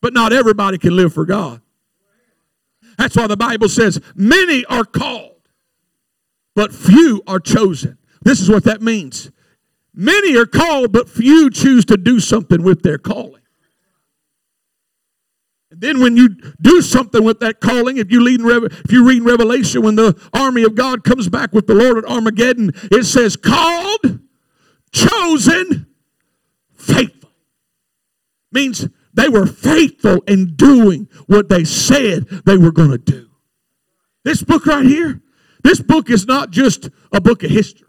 but 0.00 0.14
not 0.14 0.32
everybody 0.32 0.78
can 0.78 0.94
live 0.94 1.12
for 1.12 1.26
God. 1.26 1.62
That's 2.96 3.16
why 3.16 3.26
the 3.26 3.36
Bible 3.36 3.68
says, 3.68 4.00
many 4.14 4.64
are 4.66 4.84
called 4.84 5.29
but 6.60 6.74
few 6.74 7.22
are 7.26 7.40
chosen. 7.40 7.96
This 8.20 8.38
is 8.38 8.50
what 8.50 8.64
that 8.64 8.82
means. 8.82 9.30
Many 9.94 10.36
are 10.36 10.44
called, 10.44 10.92
but 10.92 11.08
few 11.08 11.48
choose 11.48 11.86
to 11.86 11.96
do 11.96 12.20
something 12.20 12.62
with 12.62 12.82
their 12.82 12.98
calling. 12.98 13.40
And 15.70 15.80
then 15.80 16.00
when 16.00 16.18
you 16.18 16.36
do 16.60 16.82
something 16.82 17.24
with 17.24 17.40
that 17.40 17.62
calling, 17.62 17.96
if 17.96 18.12
you, 18.12 18.22
lead 18.22 18.40
in, 18.40 18.46
if 18.84 18.92
you 18.92 19.08
read 19.08 19.22
in 19.22 19.24
Revelation, 19.24 19.80
when 19.80 19.96
the 19.96 20.14
army 20.34 20.62
of 20.62 20.74
God 20.74 21.02
comes 21.02 21.30
back 21.30 21.54
with 21.54 21.66
the 21.66 21.72
Lord 21.72 21.96
at 21.96 22.04
Armageddon, 22.04 22.72
it 22.90 23.04
says, 23.04 23.36
called, 23.36 24.20
chosen, 24.92 25.86
faithful. 26.74 27.30
Means 28.52 28.86
they 29.14 29.30
were 29.30 29.46
faithful 29.46 30.20
in 30.28 30.56
doing 30.56 31.08
what 31.26 31.48
they 31.48 31.64
said 31.64 32.28
they 32.44 32.58
were 32.58 32.70
going 32.70 32.90
to 32.90 32.98
do. 32.98 33.30
This 34.24 34.42
book 34.42 34.66
right 34.66 34.84
here, 34.84 35.22
this 35.62 35.80
book 35.80 36.10
is 36.10 36.26
not 36.26 36.50
just 36.50 36.88
a 37.12 37.20
book 37.20 37.42
of 37.42 37.50
history. 37.50 37.88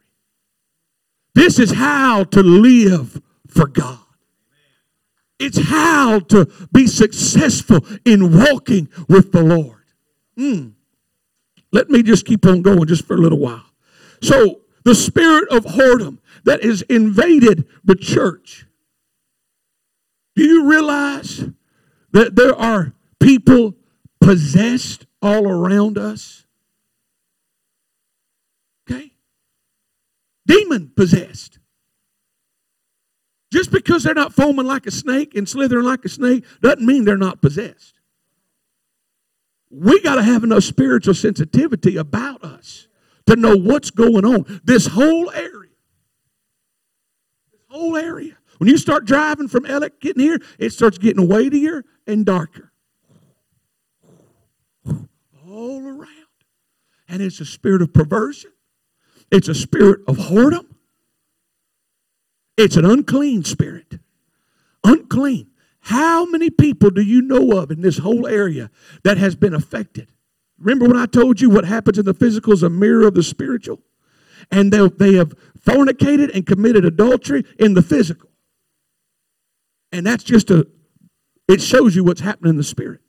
This 1.33 1.59
is 1.59 1.71
how 1.71 2.25
to 2.25 2.43
live 2.43 3.21
for 3.47 3.67
God. 3.67 3.99
It's 5.39 5.57
how 5.57 6.19
to 6.19 6.45
be 6.71 6.85
successful 6.85 7.79
in 8.05 8.37
walking 8.37 8.89
with 9.07 9.31
the 9.31 9.41
Lord. 9.41 9.83
Mm. 10.37 10.73
Let 11.71 11.89
me 11.89 12.03
just 12.03 12.25
keep 12.25 12.45
on 12.45 12.61
going 12.61 12.85
just 12.85 13.05
for 13.05 13.15
a 13.15 13.19
little 13.19 13.39
while. 13.39 13.65
So, 14.21 14.61
the 14.83 14.95
spirit 14.95 15.49
of 15.49 15.65
whoredom 15.65 16.19
that 16.43 16.63
has 16.63 16.81
invaded 16.83 17.67
the 17.83 17.95
church. 17.95 18.65
Do 20.35 20.43
you 20.43 20.69
realize 20.69 21.45
that 22.11 22.35
there 22.35 22.55
are 22.55 22.93
people 23.19 23.75
possessed 24.19 25.05
all 25.21 25.47
around 25.47 25.97
us? 25.97 26.45
Okay? 28.89 29.11
Demon 30.51 30.91
possessed. 30.95 31.59
Just 33.53 33.71
because 33.71 34.03
they're 34.03 34.13
not 34.13 34.33
foaming 34.33 34.65
like 34.65 34.85
a 34.85 34.91
snake 34.91 35.35
and 35.35 35.47
slithering 35.47 35.85
like 35.85 36.03
a 36.03 36.09
snake 36.09 36.45
doesn't 36.61 36.85
mean 36.85 37.05
they're 37.05 37.17
not 37.17 37.41
possessed. 37.41 37.99
We 39.69 40.01
got 40.01 40.15
to 40.15 40.23
have 40.23 40.43
enough 40.43 40.63
spiritual 40.63 41.13
sensitivity 41.13 41.95
about 41.95 42.43
us 42.43 42.87
to 43.27 43.37
know 43.37 43.55
what's 43.55 43.91
going 43.91 44.25
on. 44.25 44.61
This 44.63 44.87
whole 44.87 45.31
area, 45.31 45.71
this 47.51 47.61
whole 47.69 47.95
area. 47.95 48.37
When 48.57 48.69
you 48.69 48.77
start 48.77 49.05
driving 49.05 49.47
from 49.47 49.63
Ellick 49.63 50.01
getting 50.01 50.21
here, 50.21 50.39
it 50.59 50.71
starts 50.71 50.97
getting 50.97 51.27
weightier 51.27 51.85
and 52.05 52.25
darker. 52.25 52.71
All 54.85 55.87
around. 55.87 56.09
And 57.07 57.21
it's 57.21 57.39
a 57.39 57.45
spirit 57.45 57.81
of 57.81 57.93
perversion. 57.93 58.50
It's 59.31 59.47
a 59.47 59.55
spirit 59.55 60.01
of 60.07 60.17
whoredom. 60.17 60.65
It's 62.57 62.75
an 62.75 62.85
unclean 62.85 63.43
spirit. 63.43 63.99
Unclean. 64.83 65.47
How 65.79 66.25
many 66.25 66.49
people 66.49 66.91
do 66.91 67.01
you 67.01 67.21
know 67.21 67.57
of 67.57 67.71
in 67.71 67.81
this 67.81 67.97
whole 67.97 68.27
area 68.27 68.69
that 69.03 69.17
has 69.17 69.35
been 69.35 69.53
affected? 69.53 70.09
Remember 70.59 70.87
when 70.87 70.97
I 70.97 71.07
told 71.07 71.41
you 71.41 71.49
what 71.49 71.65
happens 71.65 71.97
in 71.97 72.05
the 72.05 72.13
physical 72.13 72.53
is 72.53 72.61
a 72.61 72.69
mirror 72.69 73.07
of 73.07 73.15
the 73.15 73.23
spiritual? 73.23 73.81
And 74.51 74.71
they, 74.71 74.87
they 74.89 75.13
have 75.15 75.33
fornicated 75.59 76.35
and 76.35 76.45
committed 76.45 76.85
adultery 76.85 77.45
in 77.57 77.73
the 77.73 77.81
physical. 77.81 78.29
And 79.91 80.05
that's 80.05 80.23
just 80.23 80.51
a, 80.51 80.67
it 81.47 81.61
shows 81.61 81.95
you 81.95 82.03
what's 82.03 82.21
happening 82.21 82.51
in 82.51 82.57
the 82.57 82.63
spirit. 82.63 83.01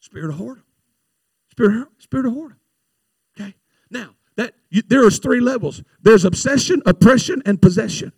Spirit 0.00 0.30
of 0.30 0.40
whoredom. 0.40 0.62
Spirit, 1.50 1.88
spirit 1.98 2.26
of 2.26 2.32
whoredom. 2.32 2.56
Okay? 3.38 3.54
Now, 3.90 4.10
that 4.40 4.54
you, 4.70 4.82
there 4.86 5.06
is 5.06 5.18
three 5.18 5.40
levels. 5.40 5.82
There's 6.02 6.24
obsession, 6.24 6.82
oppression, 6.86 7.42
and 7.44 7.60
possession. 7.60 8.12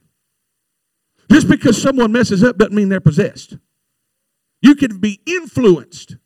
Just 1.30 1.48
because 1.48 1.80
someone 1.80 2.12
messes 2.12 2.42
up 2.42 2.58
doesn't 2.58 2.74
mean 2.74 2.88
they're 2.88 3.00
possessed. 3.00 3.56
You 4.60 4.74
can 4.74 4.98
be 4.98 5.20
influenced, 5.26 6.16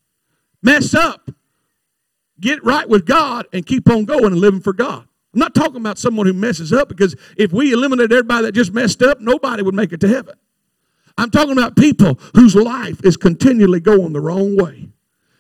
mess 0.63 0.95
up, 0.95 1.31
get 2.41 2.63
right 2.65 2.89
with 2.89 3.07
God, 3.07 3.47
and 3.53 3.65
keep 3.65 3.89
on 3.89 4.05
going 4.05 4.27
and 4.27 4.39
living 4.39 4.61
for 4.61 4.73
God. 4.73 5.07
I'm 5.33 5.41
not 5.41 5.55
talking 5.55 5.77
about 5.77 5.99
someone 5.99 6.27
who 6.27 6.33
messes 6.33 6.73
up 6.73 6.89
because 6.89 7.15
if 7.37 7.53
we 7.53 7.73
eliminated 7.73 8.13
everybody 8.13 8.47
that 8.47 8.53
just 8.53 8.73
messed 8.73 9.03
up, 9.03 9.21
nobody 9.21 9.63
would 9.63 9.75
make 9.75 9.93
it 9.93 10.01
to 10.01 10.09
heaven. 10.09 10.35
I'm 11.19 11.31
talking 11.31 11.53
about 11.53 11.77
people 11.77 12.19
whose 12.35 12.55
life 12.55 13.03
is 13.05 13.17
continually 13.17 13.81
going 13.81 14.13
the 14.13 14.21
wrong 14.21 14.57
way. 14.57 14.91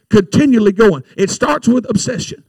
Continually 0.08 0.72
going. 0.72 1.02
It 1.16 1.30
starts 1.30 1.68
with 1.68 1.88
obsession. 1.90 2.44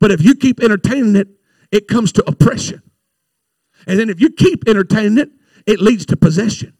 But 0.00 0.10
if 0.10 0.22
you 0.22 0.34
keep 0.34 0.62
entertaining 0.62 1.16
it, 1.16 1.28
it 1.70 1.88
comes 1.88 2.12
to 2.12 2.24
oppression. 2.28 2.82
And 3.86 3.98
then 3.98 4.08
if 4.10 4.20
you 4.20 4.30
keep 4.30 4.68
entertaining 4.68 5.18
it, 5.18 5.30
it 5.66 5.80
leads 5.80 6.06
to 6.06 6.16
possession. 6.16 6.76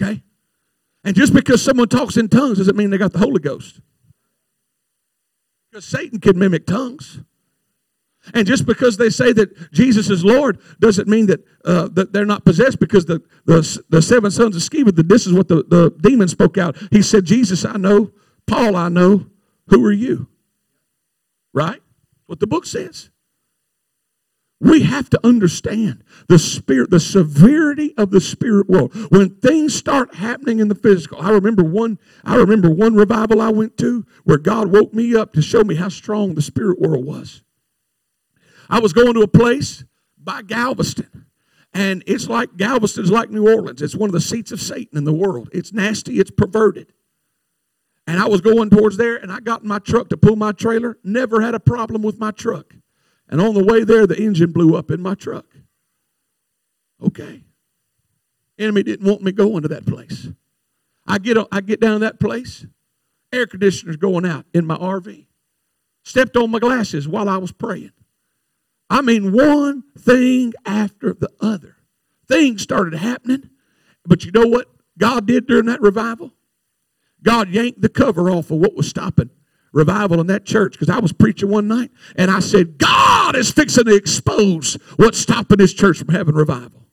Okay? 0.00 0.22
And 1.04 1.14
just 1.14 1.34
because 1.34 1.62
someone 1.62 1.88
talks 1.88 2.16
in 2.16 2.28
tongues 2.28 2.58
doesn't 2.58 2.76
mean 2.76 2.90
they 2.90 2.98
got 2.98 3.12
the 3.12 3.18
Holy 3.18 3.40
Ghost. 3.40 3.80
Because 5.70 5.84
Satan 5.84 6.20
can 6.20 6.38
mimic 6.38 6.66
tongues. 6.66 7.20
And 8.32 8.46
just 8.46 8.64
because 8.64 8.96
they 8.96 9.10
say 9.10 9.34
that 9.34 9.72
Jesus 9.72 10.08
is 10.08 10.24
Lord 10.24 10.58
doesn't 10.80 11.08
mean 11.08 11.26
that, 11.26 11.44
uh, 11.64 11.88
that 11.88 12.12
they're 12.12 12.24
not 12.24 12.44
possessed 12.46 12.80
because 12.80 13.04
the, 13.04 13.20
the, 13.44 13.82
the 13.90 14.00
seven 14.00 14.30
sons 14.30 14.56
of 14.56 14.62
Sceva, 14.62 15.06
this 15.06 15.26
is 15.26 15.34
what 15.34 15.48
the, 15.48 15.56
the 15.64 15.94
demon 16.00 16.28
spoke 16.28 16.56
out. 16.56 16.76
He 16.90 17.02
said, 17.02 17.26
Jesus, 17.26 17.66
I 17.66 17.76
know. 17.76 18.12
Paul, 18.46 18.76
I 18.76 18.88
know. 18.88 19.26
Who 19.68 19.84
are 19.84 19.92
you? 19.92 20.28
Right? 21.52 21.82
What 22.26 22.40
the 22.40 22.46
book 22.46 22.66
says. 22.66 23.10
We 24.60 24.84
have 24.84 25.10
to 25.10 25.20
understand 25.26 26.04
the 26.28 26.38
spirit, 26.38 26.90
the 26.90 27.00
severity 27.00 27.92
of 27.98 28.10
the 28.10 28.20
spirit 28.20 28.68
world. 28.68 28.94
When 29.10 29.34
things 29.36 29.74
start 29.74 30.14
happening 30.14 30.58
in 30.58 30.68
the 30.68 30.74
physical, 30.74 31.20
I 31.20 31.30
remember 31.30 31.62
one, 31.62 31.98
I 32.24 32.36
remember 32.36 32.70
one 32.70 32.94
revival 32.94 33.42
I 33.42 33.50
went 33.50 33.76
to 33.78 34.06
where 34.22 34.38
God 34.38 34.72
woke 34.72 34.94
me 34.94 35.14
up 35.14 35.32
to 35.34 35.42
show 35.42 35.64
me 35.64 35.74
how 35.74 35.88
strong 35.88 36.34
the 36.34 36.42
spirit 36.42 36.80
world 36.80 37.04
was. 37.04 37.42
I 38.70 38.78
was 38.78 38.92
going 38.92 39.14
to 39.14 39.22
a 39.22 39.28
place 39.28 39.84
by 40.16 40.42
Galveston. 40.42 41.26
And 41.74 42.04
it's 42.06 42.28
like 42.28 42.56
Galveston's 42.56 43.10
like 43.10 43.30
New 43.30 43.52
Orleans. 43.52 43.82
It's 43.82 43.96
one 43.96 44.08
of 44.08 44.14
the 44.14 44.20
seats 44.20 44.52
of 44.52 44.60
Satan 44.60 44.96
in 44.96 45.04
the 45.04 45.12
world. 45.12 45.50
It's 45.52 45.72
nasty, 45.72 46.20
it's 46.20 46.30
perverted. 46.30 46.92
And 48.06 48.20
I 48.20 48.28
was 48.28 48.40
going 48.40 48.70
towards 48.70 48.96
there, 48.96 49.16
and 49.16 49.32
I 49.32 49.40
got 49.40 49.62
in 49.62 49.68
my 49.68 49.78
truck 49.78 50.10
to 50.10 50.16
pull 50.16 50.36
my 50.36 50.52
trailer. 50.52 50.98
Never 51.02 51.40
had 51.40 51.54
a 51.54 51.60
problem 51.60 52.02
with 52.02 52.18
my 52.18 52.30
truck. 52.30 52.74
And 53.28 53.40
on 53.40 53.54
the 53.54 53.64
way 53.64 53.84
there, 53.84 54.06
the 54.06 54.20
engine 54.20 54.52
blew 54.52 54.76
up 54.76 54.90
in 54.90 55.00
my 55.00 55.14
truck. 55.14 55.46
Okay. 57.02 57.42
Enemy 58.58 58.82
didn't 58.82 59.06
want 59.06 59.22
me 59.22 59.32
going 59.32 59.62
to 59.62 59.68
that 59.68 59.86
place. 59.86 60.28
I 61.06 61.18
get, 61.18 61.36
I 61.50 61.60
get 61.60 61.80
down 61.80 62.00
that 62.00 62.20
place, 62.20 62.66
air 63.32 63.46
conditioner's 63.46 63.96
going 63.96 64.24
out 64.26 64.46
in 64.54 64.66
my 64.66 64.76
RV. 64.76 65.26
Stepped 66.04 66.36
on 66.36 66.50
my 66.50 66.58
glasses 66.58 67.08
while 67.08 67.28
I 67.28 67.38
was 67.38 67.52
praying. 67.52 67.92
I 68.90 69.00
mean, 69.00 69.32
one 69.32 69.84
thing 69.98 70.52
after 70.66 71.14
the 71.14 71.30
other. 71.40 71.76
Things 72.28 72.62
started 72.62 72.94
happening. 72.94 73.50
But 74.06 74.24
you 74.24 74.30
know 74.30 74.46
what 74.46 74.68
God 74.98 75.26
did 75.26 75.46
during 75.46 75.66
that 75.66 75.80
revival? 75.80 76.32
God 77.24 77.48
yanked 77.48 77.80
the 77.80 77.88
cover 77.88 78.30
off 78.30 78.50
of 78.50 78.58
what 78.58 78.76
was 78.76 78.88
stopping 78.88 79.30
revival 79.72 80.20
in 80.20 80.28
that 80.28 80.44
church 80.46 80.74
because 80.74 80.88
I 80.88 81.00
was 81.00 81.12
preaching 81.12 81.50
one 81.50 81.66
night 81.66 81.90
and 82.16 82.30
I 82.30 82.38
said, 82.38 82.78
God 82.78 83.34
is 83.34 83.50
fixing 83.50 83.84
to 83.86 83.94
expose 83.94 84.74
what's 84.96 85.18
stopping 85.18 85.58
this 85.58 85.74
church 85.74 85.98
from 85.98 86.14
having 86.14 86.36
revival. 86.36 86.86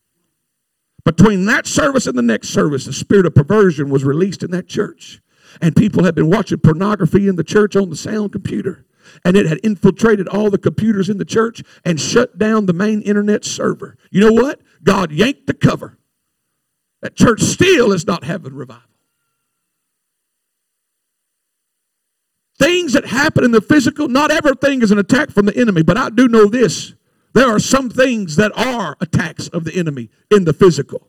Between 1.06 1.46
that 1.46 1.68
service 1.68 2.08
and 2.08 2.18
the 2.18 2.24
next 2.24 2.50
service, 2.50 2.86
the 2.86 2.94
spirit 2.94 3.26
of 3.26 3.36
perversion 3.36 3.90
was 3.90 4.04
released 4.04 4.44
in 4.44 4.52
that 4.52 4.68
church. 4.68 5.22
And 5.62 5.76
people 5.76 6.04
had 6.04 6.16
been 6.16 6.30
watching 6.30 6.60
pornography 6.60 7.28
in 7.28 7.36
the 7.36 7.44
church 7.44 7.76
on 7.76 7.90
the 7.90 7.96
sound 7.96 8.32
computer. 8.32 8.86
And 9.26 9.36
it 9.36 9.46
had 9.46 9.60
infiltrated 9.64 10.28
all 10.28 10.50
the 10.50 10.58
computers 10.58 11.10
in 11.10 11.18
the 11.18 11.26
church 11.26 11.64
and 11.84 12.00
shut 12.00 12.38
down 12.38 12.66
the 12.66 12.74
main 12.74 13.02
internet 13.02 13.44
server. 13.44 13.98
You 14.12 14.22
know 14.22 14.32
what? 14.32 14.62
God 14.84 15.12
yanked 15.12 15.48
the 15.48 15.54
cover. 15.54 15.98
That 17.02 17.16
church 17.16 17.42
still 17.42 17.92
is 17.92 18.06
not 18.06 18.24
having 18.24 18.54
revival. 18.54 18.91
Things 22.62 22.94
that 22.94 23.08
happen 23.08 23.44
in 23.44 23.50
the 23.50 23.60
physical, 23.60 24.08
not 24.08 24.30
everything 24.30 24.84
is 24.84 24.92
an 24.92 25.00
attack 25.00 25.32
from 25.32 25.48
the 25.48 25.58
enemy, 25.58 25.82
but 25.82 25.98
I 25.98 26.12
do 26.12 26.28
know 26.28 26.46
this. 26.46 26.94
There 27.34 27.48
are 27.48 27.58
some 27.58 27.90
things 27.90 28.36
that 28.36 28.52
are 28.56 28.96
attacks 29.02 29.48
of 29.48 29.64
the 29.64 29.74
enemy 29.74 30.12
in 30.30 30.44
the 30.44 30.54
physical. 30.54 31.08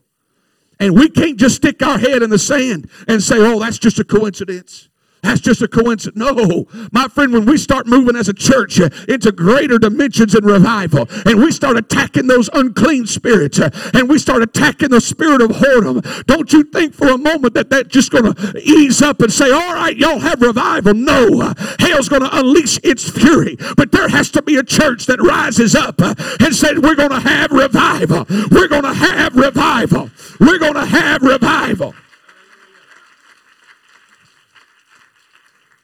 And 0.79 0.95
we 0.95 1.09
can't 1.09 1.37
just 1.37 1.57
stick 1.57 1.83
our 1.83 1.99
head 1.99 2.23
in 2.23 2.31
the 2.31 2.39
sand 2.39 2.89
and 3.07 3.21
say, 3.21 3.35
oh, 3.37 3.59
that's 3.59 3.77
just 3.77 3.99
a 3.99 4.03
coincidence. 4.03 4.89
That's 5.23 5.39
just 5.39 5.61
a 5.61 5.69
coincidence. 5.69 6.17
No, 6.17 6.65
my 6.91 7.07
friend, 7.07 7.31
when 7.31 7.45
we 7.45 7.57
start 7.57 7.87
moving 7.87 8.17
as 8.17 8.27
a 8.27 8.33
church 8.33 8.79
uh, 8.79 8.89
into 9.07 9.31
greater 9.31 9.79
dimensions 9.79 10.35
and 10.35 10.45
revival, 10.45 11.07
and 11.25 11.41
we 11.41 11.51
start 11.51 11.77
attacking 11.77 12.27
those 12.27 12.49
unclean 12.53 13.07
spirits, 13.07 13.57
uh, 13.57 13.69
and 13.93 14.09
we 14.09 14.19
start 14.19 14.41
attacking 14.41 14.89
the 14.89 14.99
spirit 14.99 15.41
of 15.41 15.51
whoredom, 15.51 16.25
don't 16.25 16.51
you 16.51 16.63
think 16.65 16.93
for 16.93 17.07
a 17.07 17.17
moment 17.17 17.53
that 17.53 17.69
that's 17.69 17.87
just 17.87 18.11
going 18.11 18.33
to 18.33 18.61
ease 18.61 19.01
up 19.01 19.21
and 19.21 19.31
say, 19.31 19.49
all 19.49 19.73
right, 19.73 19.95
y'all 19.95 20.19
have 20.19 20.41
revival? 20.41 20.93
No, 20.93 21.41
uh, 21.41 21.53
hell's 21.79 22.09
going 22.09 22.23
to 22.23 22.37
unleash 22.37 22.77
its 22.83 23.09
fury. 23.09 23.55
But 23.77 23.93
there 23.93 24.09
has 24.09 24.29
to 24.31 24.41
be 24.41 24.57
a 24.57 24.63
church 24.63 25.05
that 25.05 25.21
rises 25.21 25.73
up 25.73 26.01
and 26.01 26.53
says, 26.53 26.79
we're 26.79 26.95
going 26.95 27.11
to 27.11 27.21
have 27.21 27.51
revival. 27.51 28.25
We're 28.51 28.67
going 28.67 28.83
to 28.83 28.93
have 28.93 29.37
revival. 29.37 30.09
We're 30.41 30.59
going 30.59 30.73
to 30.73 30.85
have 30.85 31.21
revival. 31.21 31.95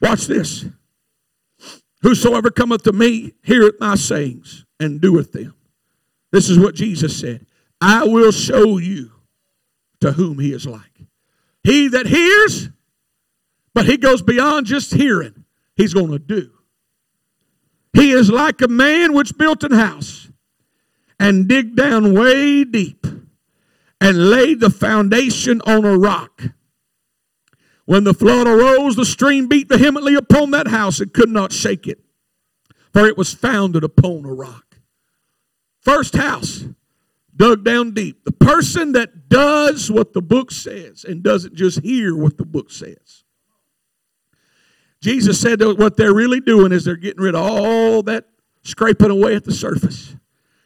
Watch 0.00 0.26
this. 0.26 0.66
Whosoever 2.02 2.50
cometh 2.50 2.82
to 2.84 2.92
me 2.92 3.34
heareth 3.42 3.76
my 3.78 3.94
sayings 3.94 4.64
and 4.78 5.00
doeth 5.00 5.32
them. 5.32 5.54
This 6.32 6.48
is 6.48 6.58
what 6.58 6.74
Jesus 6.74 7.18
said. 7.18 7.46
I 7.80 8.04
will 8.04 8.32
show 8.32 8.78
you 8.78 9.10
to 10.00 10.12
whom 10.12 10.38
he 10.38 10.52
is 10.52 10.66
like. 10.66 10.82
He 11.62 11.88
that 11.88 12.06
hears, 12.06 12.70
but 13.74 13.86
he 13.86 13.96
goes 13.96 14.22
beyond 14.22 14.66
just 14.66 14.94
hearing, 14.94 15.44
he's 15.76 15.92
going 15.92 16.10
to 16.10 16.18
do. 16.18 16.50
He 17.92 18.12
is 18.12 18.30
like 18.30 18.62
a 18.62 18.68
man 18.68 19.12
which 19.12 19.36
built 19.36 19.64
an 19.64 19.72
house 19.72 20.30
and 21.18 21.48
dig 21.48 21.76
down 21.76 22.14
way 22.14 22.64
deep 22.64 23.06
and 24.00 24.30
laid 24.30 24.60
the 24.60 24.70
foundation 24.70 25.60
on 25.66 25.84
a 25.84 25.98
rock. 25.98 26.42
When 27.90 28.04
the 28.04 28.14
flood 28.14 28.46
arose, 28.46 28.94
the 28.94 29.04
stream 29.04 29.48
beat 29.48 29.68
vehemently 29.68 30.14
upon 30.14 30.52
that 30.52 30.68
house 30.68 31.00
and 31.00 31.12
could 31.12 31.28
not 31.28 31.52
shake 31.52 31.88
it, 31.88 31.98
for 32.92 33.04
it 33.04 33.18
was 33.18 33.34
founded 33.34 33.82
upon 33.82 34.24
a 34.24 34.32
rock. 34.32 34.76
First 35.80 36.14
house, 36.14 36.66
dug 37.34 37.64
down 37.64 37.90
deep. 37.90 38.24
The 38.24 38.30
person 38.30 38.92
that 38.92 39.28
does 39.28 39.90
what 39.90 40.12
the 40.12 40.22
book 40.22 40.52
says 40.52 41.02
and 41.02 41.24
doesn't 41.24 41.56
just 41.56 41.80
hear 41.80 42.14
what 42.14 42.38
the 42.38 42.44
book 42.44 42.70
says. 42.70 43.24
Jesus 45.00 45.40
said 45.40 45.58
that 45.58 45.76
what 45.76 45.96
they're 45.96 46.14
really 46.14 46.38
doing 46.38 46.70
is 46.70 46.84
they're 46.84 46.94
getting 46.94 47.24
rid 47.24 47.34
of 47.34 47.44
all 47.44 48.04
that 48.04 48.26
scraping 48.62 49.10
away 49.10 49.34
at 49.34 49.42
the 49.42 49.52
surface. 49.52 50.14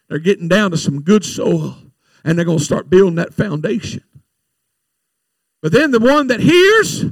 They're 0.09 0.19
getting 0.19 0.47
down 0.47 0.69
to 0.69 0.77
some 0.77 1.01
good 1.01 1.25
soil 1.25 1.75
and 2.23 2.37
they're 2.37 2.45
going 2.45 2.59
to 2.59 2.63
start 2.63 2.87
building 2.87 3.15
that 3.15 3.33
foundation. 3.33 4.03
But 5.65 5.71
then 5.71 5.89
the 5.89 5.99
one 5.99 6.27
that 6.27 6.41
hears, 6.41 7.05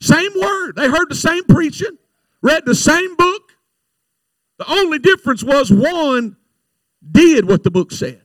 same 0.00 0.32
word. 0.34 0.74
They 0.74 0.88
heard 0.88 1.08
the 1.08 1.14
same 1.14 1.44
preaching, 1.44 1.96
read 2.42 2.66
the 2.66 2.74
same 2.74 3.14
book. 3.14 3.52
The 4.58 4.68
only 4.68 4.98
difference 4.98 5.44
was 5.44 5.70
one 5.70 6.36
did 7.08 7.46
what 7.46 7.62
the 7.62 7.70
book 7.70 7.92
said, 7.92 8.22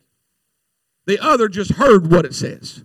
the 1.06 1.20
other 1.20 1.48
just 1.48 1.74
heard 1.74 2.12
what 2.12 2.26
it 2.26 2.34
says. 2.34 2.84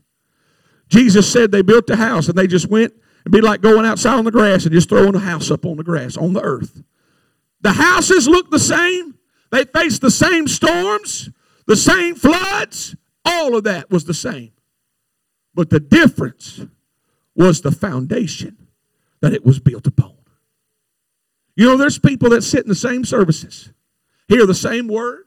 Jesus 0.91 1.33
said 1.33 1.51
they 1.51 1.63
built 1.63 1.87
the 1.87 1.97
house 1.97 2.29
and 2.29 2.37
they 2.37 2.47
just 2.47 2.69
went 2.69 2.93
and 3.25 3.33
be 3.33 3.41
like 3.41 3.63
going 3.63 3.87
outside 3.87 4.19
on 4.19 4.27
the 4.27 4.31
grass 4.31 4.65
and 4.65 4.75
just 4.75 4.91
throwing 4.91 5.15
a 5.15 5.19
house 5.19 5.51
up 5.51 5.65
on 5.65 5.79
the 5.79 5.83
grass, 5.83 6.19
on 6.19 6.35
the 6.35 6.43
earth. 6.43 6.83
The 7.63 7.73
houses 7.73 8.29
look 8.29 8.51
the 8.51 8.59
same. 8.59 9.15
They 9.51 9.65
faced 9.65 10.03
the 10.03 10.11
same 10.11 10.47
storms, 10.47 11.31
the 11.67 11.75
same 11.75 12.17
floods. 12.17 12.95
All 13.25 13.57
of 13.57 13.65
that 13.65 13.91
was 13.91 14.05
the 14.05 14.13
same. 14.13 14.53
But 15.57 15.71
the 15.71 15.81
difference 15.81 16.61
was 17.35 17.63
the 17.63 17.73
foundation 17.73 18.69
that 19.23 19.33
it 19.33 19.45
was 19.45 19.59
built 19.59 19.87
upon. 19.87 20.13
You 21.57 21.65
know, 21.65 21.77
there's 21.79 21.99
people 21.99 22.29
that 22.31 22.43
sit 22.43 22.63
in 22.63 22.69
the 22.69 22.75
same 22.75 23.07
services, 23.07 23.73
hear 24.29 24.45
the 24.45 24.55
same 24.55 24.87
word, 24.87 25.25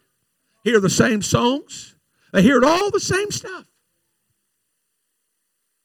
hear 0.63 0.80
the 0.80 0.89
same 0.89 1.24
songs, 1.24 1.96
they 2.32 2.44
hear 2.44 2.63
all 2.63 2.92
the 2.92 3.00
same 3.00 3.32
stuff. 3.32 3.65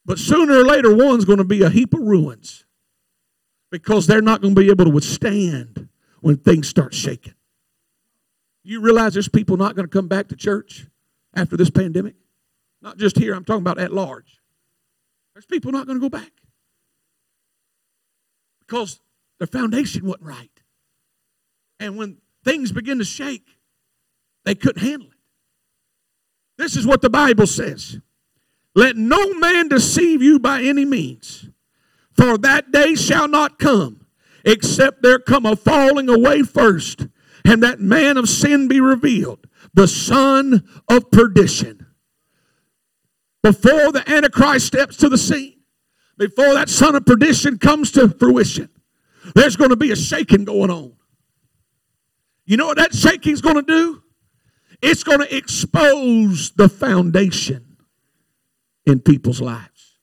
But 0.05 0.19
sooner 0.19 0.59
or 0.59 0.65
later, 0.65 0.95
one's 0.95 1.25
going 1.25 1.39
to 1.39 1.45
be 1.45 1.63
a 1.63 1.71
heap 1.71 1.95
of 1.95 2.01
ruins 2.01 2.67
because 3.71 4.07
they're 4.07 4.21
not 4.21 4.43
going 4.43 4.55
to 4.55 4.61
be 4.61 4.69
able 4.69 4.85
to 4.85 4.91
withstand 4.91 5.89
when 6.21 6.37
things 6.37 6.69
start 6.69 6.93
shaking. 6.93 7.33
You 8.63 8.83
realize 8.83 9.15
there's 9.15 9.29
people 9.29 9.57
not 9.57 9.75
going 9.75 9.87
to 9.87 9.91
come 9.91 10.09
back 10.09 10.29
to 10.29 10.37
church 10.37 10.87
after 11.35 11.57
this 11.57 11.71
pandemic? 11.71 12.17
Not 12.85 12.99
just 12.99 13.19
here, 13.19 13.35
I'm 13.35 13.47
talking 13.47 13.63
about 13.63 13.79
at 13.79 13.95
large. 13.95 14.39
There's 15.33 15.47
people 15.47 15.73
not 15.73 15.87
going 15.87 15.99
to 15.99 16.03
go 16.03 16.11
back 16.11 16.31
because 18.61 19.01
their 19.39 19.47
foundation 19.47 20.05
wasn't 20.05 20.27
right. 20.27 20.51
And 21.81 21.97
when 21.97 22.19
things 22.45 22.73
begin 22.73 22.99
to 22.99 23.05
shake, 23.05 23.47
they 24.45 24.55
couldn't 24.55 24.83
handle 24.83 25.09
it. 25.09 25.17
This 26.59 26.77
is 26.77 26.87
what 26.87 27.01
the 27.01 27.09
Bible 27.09 27.47
says 27.47 28.01
Let 28.75 28.97
no 28.97 29.33
man 29.33 29.69
deceive 29.69 30.23
you 30.23 30.39
by 30.39 30.63
any 30.63 30.85
means, 30.85 31.49
for 32.13 32.37
that 32.37 32.71
day 32.71 32.95
shall 32.97 33.29
not 33.29 33.59
come, 33.59 34.07
except 34.45 35.03
there 35.03 35.19
come 35.19 35.47
a 35.47 35.57
falling 35.57 36.11
away 36.11 36.43
first, 36.43 37.07
and 37.47 37.63
that 37.63 37.81
man 37.81 38.19
of 38.19 38.29
sin 38.29 38.69
be 38.69 38.79
revealed, 38.79 39.47
the 39.73 39.89
son 39.89 40.69
of 40.87 41.11
perdition 41.11 41.84
before 43.45 43.93
the 43.93 44.03
Antichrist 44.11 44.67
steps 44.67 44.97
to 44.97 45.11
the 45.11 45.19
scene, 45.19 45.61
before 46.17 46.55
that 46.55 46.71
son 46.71 46.95
of 46.95 47.05
perdition 47.05 47.59
comes 47.59 47.91
to 47.93 48.09
fruition, 48.09 48.71
there's 49.35 49.55
going 49.55 49.69
to 49.69 49.77
be 49.77 49.91
a 49.91 49.97
shaking 49.97 50.45
going 50.45 50.71
on. 50.71 50.95
You 52.47 52.57
know 52.57 52.69
what 52.69 52.79
that 52.79 52.95
shaking's 52.95 53.43
going 53.43 53.57
to 53.57 53.63
do? 53.63 54.03
It's 54.81 55.05
going 55.05 55.19
to 55.19 55.37
expose 55.37 56.53
the 56.53 56.71
foundation 56.71 57.77
in 58.87 59.01
people's 59.01 59.43
lives. 59.43 59.99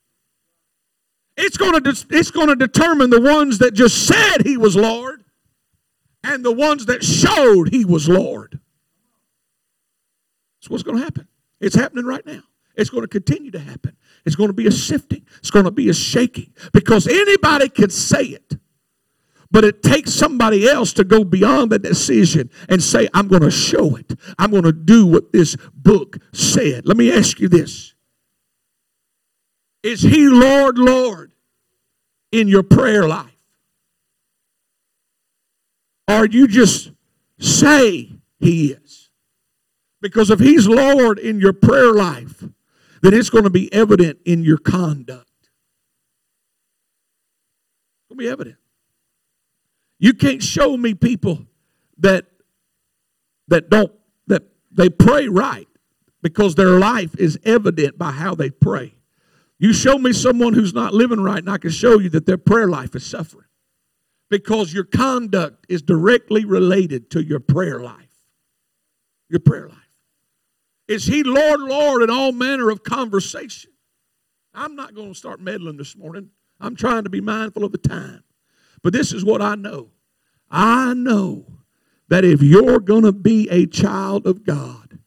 It's 1.35 1.57
going 1.57 1.81
to, 1.81 2.05
it's 2.11 2.29
going 2.29 2.49
to 2.49 2.55
determine 2.55 3.09
the 3.09 3.21
ones 3.21 3.57
that 3.57 3.73
just 3.73 4.05
said 4.05 4.43
he 4.43 4.55
was 4.55 4.75
Lord 4.75 5.23
and 6.23 6.45
the 6.45 6.51
ones 6.51 6.85
that 6.85 7.03
showed 7.03 7.69
he 7.69 7.85
was 7.85 8.07
Lord. 8.07 8.59
That's 10.59 10.69
what's 10.69 10.83
going 10.83 10.99
to 10.99 11.03
happen. 11.03 11.27
It's 11.59 11.75
happening 11.75 12.05
right 12.05 12.25
now. 12.25 12.43
It's 12.75 12.89
going 12.89 13.03
to 13.03 13.07
continue 13.07 13.51
to 13.51 13.59
happen. 13.59 13.95
It's 14.25 14.35
going 14.35 14.49
to 14.49 14.53
be 14.53 14.67
a 14.67 14.71
sifting. 14.71 15.25
It's 15.39 15.51
going 15.51 15.65
to 15.65 15.71
be 15.71 15.89
a 15.89 15.93
shaking 15.93 16.53
because 16.73 17.07
anybody 17.07 17.69
can 17.69 17.89
say 17.89 18.23
it. 18.23 18.57
But 19.51 19.65
it 19.65 19.83
takes 19.83 20.13
somebody 20.13 20.67
else 20.67 20.93
to 20.93 21.03
go 21.03 21.25
beyond 21.25 21.71
the 21.71 21.79
decision 21.79 22.49
and 22.69 22.81
say, 22.81 23.09
I'm 23.13 23.27
going 23.27 23.41
to 23.41 23.51
show 23.51 23.97
it. 23.97 24.13
I'm 24.39 24.49
going 24.49 24.63
to 24.63 24.71
do 24.71 25.05
what 25.05 25.33
this 25.33 25.57
book 25.73 26.17
said. 26.31 26.87
Let 26.87 26.95
me 26.95 27.11
ask 27.11 27.39
you 27.39 27.49
this 27.49 27.93
Is 29.83 30.01
He 30.01 30.29
Lord, 30.29 30.77
Lord 30.77 31.33
in 32.31 32.47
your 32.47 32.63
prayer 32.63 33.07
life? 33.07 33.27
Or 36.07 36.25
you 36.25 36.47
just 36.47 36.91
say 37.37 38.09
He 38.39 38.71
is? 38.71 39.09
Because 40.01 40.29
if 40.29 40.39
He's 40.39 40.67
Lord 40.67 41.19
in 41.19 41.41
your 41.41 41.53
prayer 41.53 41.91
life, 41.91 42.43
then 43.01 43.13
it's 43.13 43.29
going 43.29 43.43
to 43.43 43.49
be 43.49 43.71
evident 43.73 44.19
in 44.25 44.43
your 44.43 44.57
conduct. 44.57 45.27
It's 47.99 48.09
going 48.09 48.17
to 48.17 48.23
be 48.23 48.29
evident. 48.29 48.57
You 49.99 50.13
can't 50.13 50.41
show 50.41 50.77
me 50.77 50.93
people 50.93 51.45
that 51.99 52.25
that 53.47 53.69
don't 53.69 53.91
that 54.27 54.43
they 54.71 54.89
pray 54.89 55.27
right 55.27 55.67
because 56.21 56.55
their 56.55 56.79
life 56.79 57.15
is 57.17 57.37
evident 57.43 57.97
by 57.97 58.11
how 58.11 58.33
they 58.35 58.49
pray. 58.49 58.95
You 59.59 59.73
show 59.73 59.97
me 59.99 60.13
someone 60.13 60.53
who's 60.53 60.73
not 60.73 60.93
living 60.93 61.21
right, 61.21 61.37
and 61.37 61.49
I 61.49 61.59
can 61.59 61.69
show 61.69 61.99
you 61.99 62.09
that 62.09 62.25
their 62.25 62.37
prayer 62.37 62.67
life 62.67 62.95
is 62.95 63.05
suffering 63.05 63.45
because 64.29 64.73
your 64.73 64.85
conduct 64.85 65.65
is 65.69 65.83
directly 65.83 66.45
related 66.45 67.11
to 67.11 67.23
your 67.23 67.39
prayer 67.39 67.79
life. 67.79 68.09
Your 69.29 69.39
prayer 69.39 69.67
life. 69.67 69.77
Is 70.91 71.05
he 71.05 71.23
Lord, 71.23 71.61
Lord 71.61 72.03
in 72.03 72.09
all 72.09 72.33
manner 72.33 72.69
of 72.69 72.83
conversation? 72.83 73.71
I'm 74.53 74.75
not 74.75 74.93
going 74.93 75.13
to 75.13 75.17
start 75.17 75.39
meddling 75.39 75.77
this 75.77 75.95
morning. 75.95 76.31
I'm 76.59 76.75
trying 76.75 77.05
to 77.05 77.09
be 77.09 77.21
mindful 77.21 77.63
of 77.63 77.71
the 77.71 77.77
time. 77.77 78.25
But 78.83 78.91
this 78.91 79.13
is 79.13 79.23
what 79.23 79.41
I 79.41 79.55
know. 79.55 79.91
I 80.49 80.93
know 80.93 81.45
that 82.09 82.25
if 82.25 82.41
you're 82.41 82.81
going 82.81 83.03
to 83.03 83.13
be 83.13 83.47
a 83.49 83.67
child 83.67 84.27
of 84.27 84.43
God, 84.43 84.99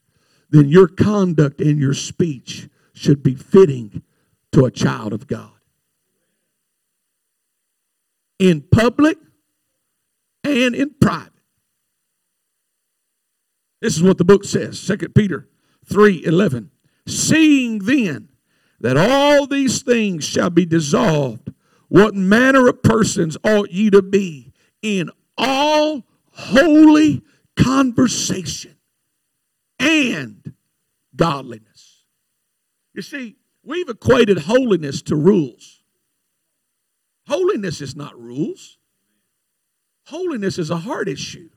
then 0.48 0.70
your 0.70 0.88
conduct 0.88 1.60
and 1.60 1.78
your 1.78 1.92
speech 1.92 2.70
should 2.94 3.22
be 3.22 3.34
fitting 3.34 4.02
to 4.52 4.64
a 4.64 4.70
child 4.70 5.12
of 5.12 5.26
God. 5.26 5.52
In 8.38 8.62
public 8.62 9.18
and 10.44 10.74
in 10.74 10.94
private. 10.98 11.30
This 13.82 13.98
is 13.98 14.02
what 14.02 14.16
the 14.16 14.24
book 14.24 14.44
says, 14.46 14.82
2 14.86 15.10
Peter 15.10 15.46
3:11. 15.84 16.70
Seeing 17.06 17.80
then 17.80 18.30
that 18.80 18.96
all 18.96 19.46
these 19.46 19.82
things 19.82 20.24
shall 20.24 20.50
be 20.50 20.66
dissolved, 20.66 21.52
what 21.88 22.14
manner 22.14 22.66
of 22.68 22.82
persons 22.82 23.36
ought 23.44 23.70
ye 23.70 23.90
to 23.90 24.02
be 24.02 24.52
in 24.82 25.10
all 25.36 26.04
holy 26.32 27.22
conversation 27.56 28.76
and 29.78 30.54
godliness? 31.14 32.04
You 32.94 33.02
see, 33.02 33.36
we've 33.62 33.88
equated 33.88 34.38
holiness 34.38 35.02
to 35.02 35.16
rules. 35.16 35.82
Holiness 37.26 37.80
is 37.80 37.96
not 37.96 38.18
rules. 38.20 38.78
Holiness 40.06 40.58
is 40.58 40.70
a 40.70 40.78
heart 40.78 41.08
issue. 41.08 41.48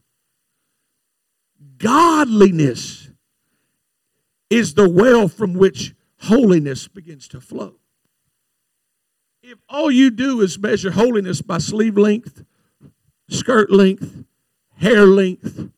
Godliness 1.77 3.09
is 4.49 4.73
the 4.73 4.89
well 4.89 5.27
from 5.27 5.53
which 5.53 5.93
holiness 6.21 6.87
begins 6.87 7.27
to 7.29 7.41
flow. 7.41 7.75
If 9.41 9.59
all 9.69 9.89
you 9.89 10.11
do 10.11 10.41
is 10.41 10.59
measure 10.59 10.91
holiness 10.91 11.41
by 11.41 11.59
sleeve 11.59 11.97
length, 11.97 12.43
skirt 13.29 13.71
length, 13.71 14.25
hair 14.77 15.05
length, 15.05 15.69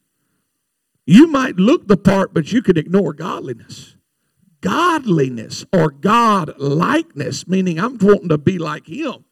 you 1.05 1.27
might 1.27 1.57
look 1.57 1.87
the 1.87 1.97
part, 1.97 2.33
but 2.33 2.51
you 2.51 2.61
could 2.61 2.77
ignore 2.77 3.13
godliness. 3.13 3.95
Godliness 4.61 5.65
or 5.71 5.91
God 5.91 6.53
likeness, 6.57 7.47
meaning 7.47 7.79
I'm 7.79 7.97
wanting 7.97 8.29
to 8.29 8.37
be 8.37 8.57
like 8.57 8.87
Him. 8.87 9.25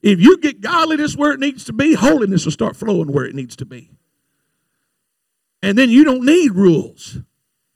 If 0.00 0.20
you 0.20 0.38
get 0.38 0.60
godliness 0.60 1.16
where 1.16 1.32
it 1.32 1.40
needs 1.40 1.64
to 1.64 1.72
be, 1.72 1.94
holiness 1.94 2.44
will 2.44 2.52
start 2.52 2.76
flowing 2.76 3.12
where 3.12 3.24
it 3.24 3.34
needs 3.34 3.56
to 3.56 3.64
be. 3.64 3.90
And 5.62 5.76
then 5.76 5.90
you 5.90 6.04
don't 6.04 6.24
need 6.24 6.52
rules. 6.52 7.18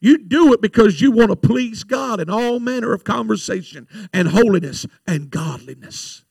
You 0.03 0.19
do 0.19 0.53
it 0.53 0.61
because 0.61 1.01
you 1.01 1.13
want 1.13 1.31
to 1.31 1.37
please 1.37 1.85
God 1.85 2.19
in 2.19 2.29
all 2.29 2.59
manner 2.59 2.93
of 2.93 3.05
conversation 3.05 3.87
and 4.13 4.27
holiness 4.27 4.85
and 5.07 5.31
godliness. 5.31 6.25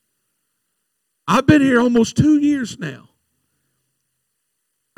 I've 1.26 1.48
been 1.48 1.62
here 1.62 1.80
almost 1.80 2.18
two 2.18 2.38
years 2.38 2.78
now. 2.78 3.12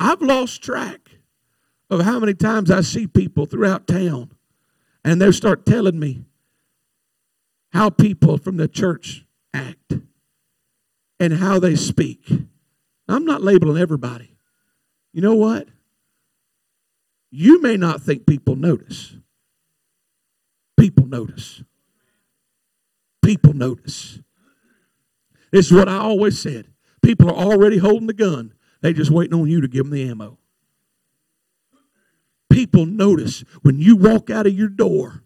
I've 0.00 0.20
lost 0.20 0.60
track 0.60 1.08
of 1.88 2.00
how 2.00 2.18
many 2.18 2.34
times 2.34 2.68
I 2.68 2.80
see 2.80 3.06
people 3.06 3.46
throughout 3.46 3.86
town 3.86 4.32
and 5.04 5.22
they 5.22 5.30
start 5.30 5.64
telling 5.64 6.00
me 6.00 6.24
how 7.72 7.90
people 7.90 8.38
from 8.38 8.56
the 8.56 8.66
church 8.66 9.24
act 9.52 9.98
and 11.20 11.34
how 11.34 11.60
they 11.60 11.76
speak. 11.76 12.28
I'm 13.06 13.24
not 13.24 13.40
labeling 13.40 13.80
everybody. 13.80 14.36
You 15.12 15.22
know 15.22 15.36
what? 15.36 15.68
You 17.36 17.60
may 17.60 17.76
not 17.76 18.00
think 18.00 18.26
people 18.26 18.54
notice. 18.54 19.16
People 20.78 21.06
notice. 21.06 21.64
People 23.24 23.54
notice. 23.54 24.20
This 25.50 25.66
is 25.66 25.72
what 25.72 25.88
I 25.88 25.96
always 25.96 26.40
said. 26.40 26.68
People 27.02 27.28
are 27.28 27.34
already 27.34 27.78
holding 27.78 28.06
the 28.06 28.12
gun. 28.12 28.54
They 28.82 28.92
just 28.92 29.10
waiting 29.10 29.34
on 29.34 29.48
you 29.48 29.60
to 29.60 29.66
give 29.66 29.84
them 29.84 29.90
the 29.90 30.08
ammo. 30.08 30.38
People 32.50 32.86
notice 32.86 33.42
when 33.62 33.80
you 33.80 33.96
walk 33.96 34.30
out 34.30 34.46
of 34.46 34.54
your 34.54 34.68
door, 34.68 35.24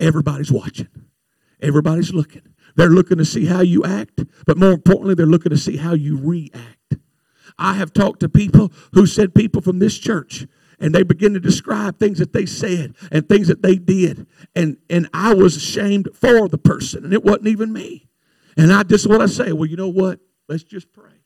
everybody's 0.00 0.50
watching. 0.50 0.88
Everybody's 1.62 2.12
looking. 2.12 2.42
They're 2.74 2.88
looking 2.88 3.18
to 3.18 3.24
see 3.24 3.46
how 3.46 3.60
you 3.60 3.84
act, 3.84 4.24
but 4.46 4.58
more 4.58 4.72
importantly, 4.72 5.14
they're 5.14 5.26
looking 5.26 5.50
to 5.50 5.58
see 5.58 5.76
how 5.76 5.94
you 5.94 6.18
react. 6.18 6.96
I 7.56 7.74
have 7.74 7.92
talked 7.92 8.18
to 8.18 8.28
people 8.28 8.72
who 8.94 9.06
said 9.06 9.32
people 9.32 9.62
from 9.62 9.78
this 9.78 9.96
church 9.96 10.48
and 10.84 10.94
they 10.94 11.02
begin 11.02 11.32
to 11.32 11.40
describe 11.40 11.98
things 11.98 12.18
that 12.18 12.34
they 12.34 12.44
said 12.44 12.94
and 13.10 13.26
things 13.26 13.48
that 13.48 13.62
they 13.62 13.76
did 13.76 14.26
and 14.54 14.76
and 14.90 15.08
I 15.14 15.32
was 15.32 15.56
ashamed 15.56 16.10
for 16.12 16.46
the 16.46 16.58
person 16.58 17.04
and 17.04 17.14
it 17.14 17.24
wasn't 17.24 17.46
even 17.46 17.72
me. 17.72 18.10
And 18.58 18.70
I 18.70 18.82
just 18.82 19.06
what 19.06 19.22
I 19.22 19.26
say, 19.26 19.52
well, 19.52 19.64
you 19.64 19.76
know 19.76 19.88
what? 19.88 20.20
Let's 20.46 20.62
just 20.62 20.92
pray. 20.92 21.22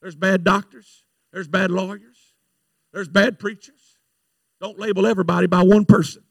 There's 0.00 0.14
bad 0.14 0.42
doctors, 0.42 1.04
there's 1.34 1.48
bad 1.48 1.70
lawyers, 1.70 2.32
there's 2.94 3.08
bad 3.08 3.38
preachers. 3.38 3.98
Don't 4.58 4.78
label 4.78 5.06
everybody 5.06 5.46
by 5.48 5.62
one 5.62 5.84
person. 5.84 6.22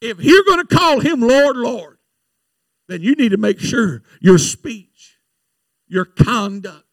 If 0.00 0.20
you're 0.20 0.44
going 0.44 0.64
to 0.64 0.76
call 0.76 1.00
him 1.00 1.20
Lord, 1.20 1.56
Lord, 1.56 1.98
then 2.86 3.02
you 3.02 3.16
need 3.16 3.30
to 3.30 3.38
make 3.38 3.58
sure 3.58 4.04
your 4.20 4.38
speech, 4.38 5.18
your 5.88 6.04
conduct 6.04 6.84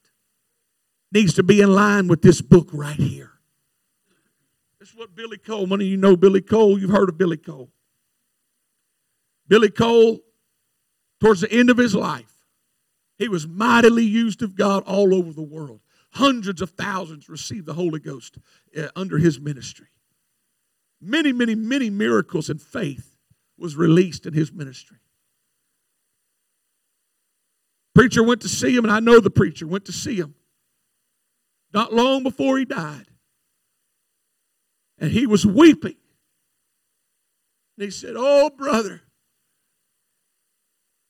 needs 1.12 1.34
to 1.36 1.44
be 1.44 1.62
in 1.62 1.74
line 1.74 2.08
with 2.08 2.22
this 2.22 2.42
book 2.42 2.70
right 2.72 2.96
here. 2.96 3.32
This 4.80 4.90
is 4.90 4.96
what 4.96 5.16
Billy 5.16 5.38
Cole, 5.38 5.68
many 5.68 5.86
of 5.86 5.92
you 5.92 5.98
know 5.98 6.16
Billy 6.16 6.42
Cole, 6.42 6.80
you've 6.80 6.92
heard 6.92 7.10
of 7.10 7.18
Billy 7.18 7.38
Cole. 7.38 7.70
Billy 9.48 9.70
Cole 9.70 10.20
towards 11.20 11.42
the 11.42 11.52
end 11.52 11.70
of 11.70 11.78
his 11.78 11.96
life, 11.96 12.46
he 13.18 13.28
was 13.28 13.48
mightily 13.48 14.06
used 14.06 14.42
of 14.42 14.56
God 14.56 14.84
all 14.84 15.14
over 15.14 15.34
the 15.34 15.42
world. 15.42 15.82
Hundreds 16.12 16.62
of 16.62 16.72
thousands 16.72 17.28
received 17.28 17.66
the 17.66 17.74
Holy 17.74 18.00
Ghost 18.00 18.38
uh, 18.78 18.88
under 18.96 19.18
his 19.18 19.40
ministry. 19.40 19.88
Many, 21.02 21.34
many, 21.34 21.56
many 21.56 21.90
miracles 21.90 22.50
and 22.50 22.62
faith 22.62 23.18
was 23.58 23.76
released 23.76 24.26
in 24.26 24.34
his 24.34 24.52
ministry. 24.52 24.98
Preacher 27.94 28.24
went 28.24 28.42
to 28.42 28.50
see 28.50 28.76
him, 28.76 28.86
and 28.86 28.94
I 28.94 29.02
know 29.02 29.20
the 29.20 29.30
preacher 29.30 29.68
went 29.68 29.86
to 29.86 29.92
see 29.92 30.16
him 30.16 30.36
not 31.74 31.94
long 31.94 32.24
before 32.24 32.58
he 32.58 32.66
died. 32.66 33.06
And 34.98 35.12
he 35.12 35.28
was 35.28 35.46
weeping. 35.46 35.96
And 37.78 37.86
he 37.86 37.92
said, 37.92 38.16
Oh, 38.18 38.50
brother, 38.50 39.02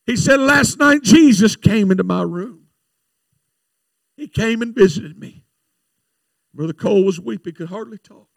he 0.06 0.15
said, 0.15 0.39
Last 0.39 0.80
night 0.80 1.02
Jesus 1.04 1.56
came 1.56 1.91
into 1.91 2.04
my 2.04 2.22
room. 2.22 2.67
He 4.15 4.28
came 4.28 4.62
and 4.62 4.76
visited 4.76 5.17
me. 5.17 5.45
Brother 6.54 6.74
Cole 6.74 7.06
was 7.06 7.19
weeping, 7.19 7.54
could 7.54 7.69
hardly 7.69 7.98
talk. 7.98 8.28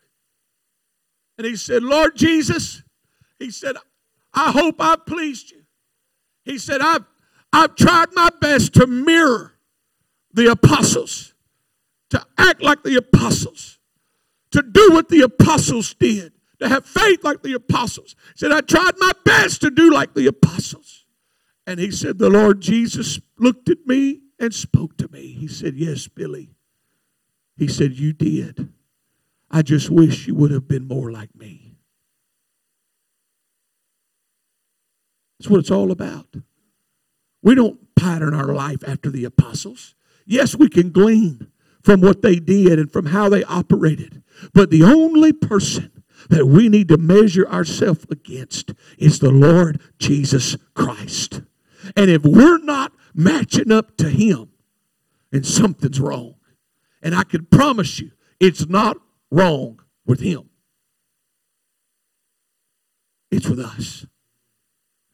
And 1.38 1.46
he 1.46 1.56
said, 1.56 1.82
Lord 1.82 2.14
Jesus, 2.14 2.82
he 3.38 3.50
said, 3.50 3.76
I 4.32 4.52
hope 4.52 4.76
I 4.78 4.96
pleased 4.96 5.50
you. 5.50 5.62
He 6.44 6.58
said, 6.58 6.80
I've, 6.80 7.04
I've 7.52 7.74
tried 7.74 8.08
my 8.12 8.30
best 8.40 8.74
to 8.74 8.86
mirror 8.86 9.54
the 10.32 10.50
apostles, 10.50 11.31
to 12.12 12.22
act 12.36 12.62
like 12.62 12.82
the 12.82 12.96
apostles, 12.96 13.78
to 14.50 14.60
do 14.60 14.90
what 14.92 15.08
the 15.08 15.22
apostles 15.22 15.94
did, 15.94 16.34
to 16.60 16.68
have 16.68 16.84
faith 16.84 17.24
like 17.24 17.42
the 17.42 17.54
apostles. 17.54 18.14
He 18.34 18.38
said, 18.40 18.52
I 18.52 18.60
tried 18.60 18.92
my 18.98 19.12
best 19.24 19.62
to 19.62 19.70
do 19.70 19.90
like 19.90 20.12
the 20.12 20.26
apostles. 20.26 21.06
And 21.66 21.80
he 21.80 21.90
said, 21.90 22.18
The 22.18 22.28
Lord 22.28 22.60
Jesus 22.60 23.18
looked 23.38 23.70
at 23.70 23.86
me 23.86 24.20
and 24.38 24.52
spoke 24.52 24.98
to 24.98 25.08
me. 25.08 25.28
He 25.32 25.48
said, 25.48 25.74
Yes, 25.74 26.06
Billy. 26.06 26.50
He 27.56 27.66
said, 27.66 27.92
You 27.94 28.12
did. 28.12 28.70
I 29.50 29.62
just 29.62 29.88
wish 29.88 30.26
you 30.26 30.34
would 30.34 30.50
have 30.50 30.68
been 30.68 30.86
more 30.86 31.10
like 31.10 31.34
me. 31.34 31.76
That's 35.38 35.48
what 35.48 35.60
it's 35.60 35.70
all 35.70 35.90
about. 35.90 36.26
We 37.42 37.54
don't 37.54 37.94
pattern 37.96 38.34
our 38.34 38.52
life 38.52 38.86
after 38.86 39.08
the 39.08 39.24
apostles. 39.24 39.94
Yes, 40.26 40.54
we 40.54 40.68
can 40.68 40.90
glean 40.90 41.51
from 41.82 42.00
what 42.00 42.22
they 42.22 42.36
did 42.36 42.78
and 42.78 42.92
from 42.92 43.06
how 43.06 43.28
they 43.28 43.44
operated. 43.44 44.22
But 44.52 44.70
the 44.70 44.84
only 44.84 45.32
person 45.32 46.02
that 46.28 46.46
we 46.46 46.68
need 46.68 46.88
to 46.88 46.98
measure 46.98 47.46
ourselves 47.48 48.06
against 48.10 48.72
is 48.98 49.18
the 49.18 49.30
Lord 49.30 49.80
Jesus 49.98 50.56
Christ. 50.74 51.42
And 51.96 52.10
if 52.10 52.22
we're 52.22 52.58
not 52.58 52.92
matching 53.14 53.72
up 53.72 53.96
to 53.96 54.08
Him, 54.08 54.50
then 55.30 55.44
something's 55.44 56.00
wrong. 56.00 56.36
And 57.02 57.14
I 57.14 57.24
can 57.24 57.46
promise 57.46 57.98
you, 57.98 58.12
it's 58.38 58.68
not 58.68 58.96
wrong 59.30 59.80
with 60.06 60.20
Him. 60.20 60.48
It's 63.30 63.48
with 63.48 63.58
us. 63.58 64.06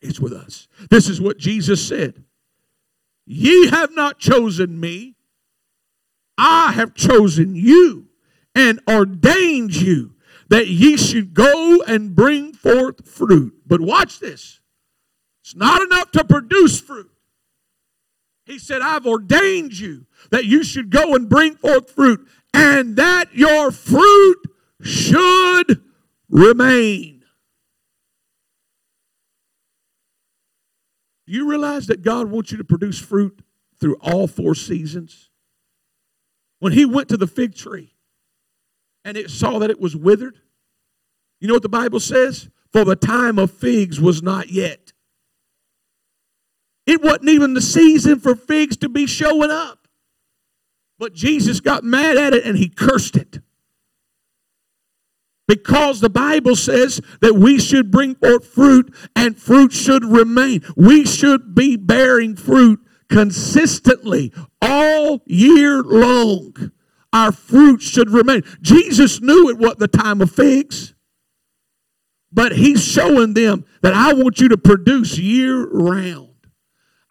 It's 0.01 0.21
with 0.21 0.33
us. 0.33 0.69
This 0.91 1.09
is 1.09 1.21
what 1.21 1.39
Jesus 1.39 1.87
said 1.87 2.25
Ye 3.25 3.69
have 3.69 3.95
not 3.95 4.19
chosen 4.19 4.81
me, 4.81 5.17
I 6.39 6.73
have 6.73 6.95
chosen 6.95 7.57
you 7.57 8.07
and 8.55 8.81
ordained 8.89 9.75
you 9.75 10.15
that 10.49 10.69
ye 10.69 10.97
should 10.97 11.35
go 11.35 11.83
and 11.83 12.15
bring 12.15 12.53
forth 12.55 13.07
fruit. 13.09 13.55
But 13.67 13.81
watch 13.81 14.21
this 14.21 14.61
it's 15.43 15.57
not 15.57 15.83
enough 15.83 16.11
to 16.13 16.25
produce 16.25 16.81
fruit. 16.81 17.11
He 18.45 18.59
said, 18.59 18.81
I've 18.81 19.07
ordained 19.07 19.79
you 19.79 20.07
that 20.31 20.47
you 20.47 20.63
should 20.65 20.89
go 20.89 21.15
and 21.15 21.29
bring 21.29 21.55
forth 21.55 21.91
fruit, 21.91 22.27
and 22.55 22.97
that 22.97 23.35
your 23.35 23.71
fruit 23.71 24.39
should 24.81 25.83
remain. 26.31 27.25
Do 31.27 31.35
you 31.35 31.49
realize 31.49 31.89
that 31.89 32.01
God 32.01 32.31
wants 32.31 32.51
you 32.51 32.57
to 32.57 32.65
produce 32.65 32.99
fruit 32.99 33.43
through 33.79 33.97
all 34.01 34.27
four 34.27 34.55
seasons? 34.55 35.28
When 36.61 36.73
he 36.73 36.85
went 36.85 37.09
to 37.09 37.17
the 37.17 37.27
fig 37.27 37.55
tree 37.55 37.95
and 39.05 39.17
it 39.17 39.31
saw 39.31 39.59
that 39.59 39.71
it 39.71 39.81
was 39.81 39.95
withered, 39.95 40.41
you 41.41 41.49
know 41.49 41.55
what 41.55 41.63
the 41.63 41.69
Bible 41.69 42.01
says? 42.01 42.49
For 42.73 42.85
the 42.85 42.97
time 42.97 43.39
of 43.39 43.51
figs 43.51 44.01
was 44.01 44.23
not 44.23 44.51
yet. 44.51 44.93
It 46.87 47.03
wasn't 47.03 47.29
even 47.29 47.55
the 47.55 47.61
season 47.61 48.19
for 48.19 48.35
figs 48.35 48.77
to 48.79 48.89
be 48.89 49.07
showing 49.07 49.51
up. 49.51 49.89
But 50.99 51.13
Jesus 51.15 51.61
got 51.61 51.85
mad 51.85 52.17
at 52.17 52.35
it 52.35 52.45
and 52.45 52.59
he 52.59 52.69
cursed 52.69 53.17
it. 53.17 53.41
Because 55.47 56.01
the 56.01 56.11
Bible 56.11 56.57
says 56.57 57.01
that 57.21 57.35
we 57.35 57.59
should 57.59 57.91
bring 57.91 58.15
forth 58.15 58.47
fruit 58.47 58.95
and 59.17 59.39
fruit 59.39 59.73
should 59.73 60.05
remain. 60.05 60.63
We 60.77 61.07
should 61.07 61.55
be 61.55 61.77
bearing 61.77 62.37
fruit 62.37 62.81
consistently 63.09 64.33
all 64.61 65.23
year 65.27 65.83
long. 65.83 66.73
Our 67.13 67.33
fruit 67.33 67.81
should 67.81 68.11
remain. 68.11 68.43
Jesus 68.61 69.21
knew 69.21 69.49
it 69.49 69.59
what 69.59 69.79
the 69.79 69.89
time 69.89 70.21
of 70.21 70.31
figs. 70.31 70.95
But 72.31 72.53
he's 72.53 72.85
showing 72.85 73.35
them 73.35 73.65
that 73.81 73.95
I 73.95 74.13
want 74.13 74.41
you 74.41 74.49
to 74.51 74.59
produce 74.59 75.19
year 75.19 75.67
round. 75.67 76.29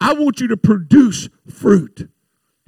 I 0.00 0.12
want 0.14 0.40
you 0.40 0.46
to 0.48 0.56
produce 0.56 1.28
fruit. 1.50 2.08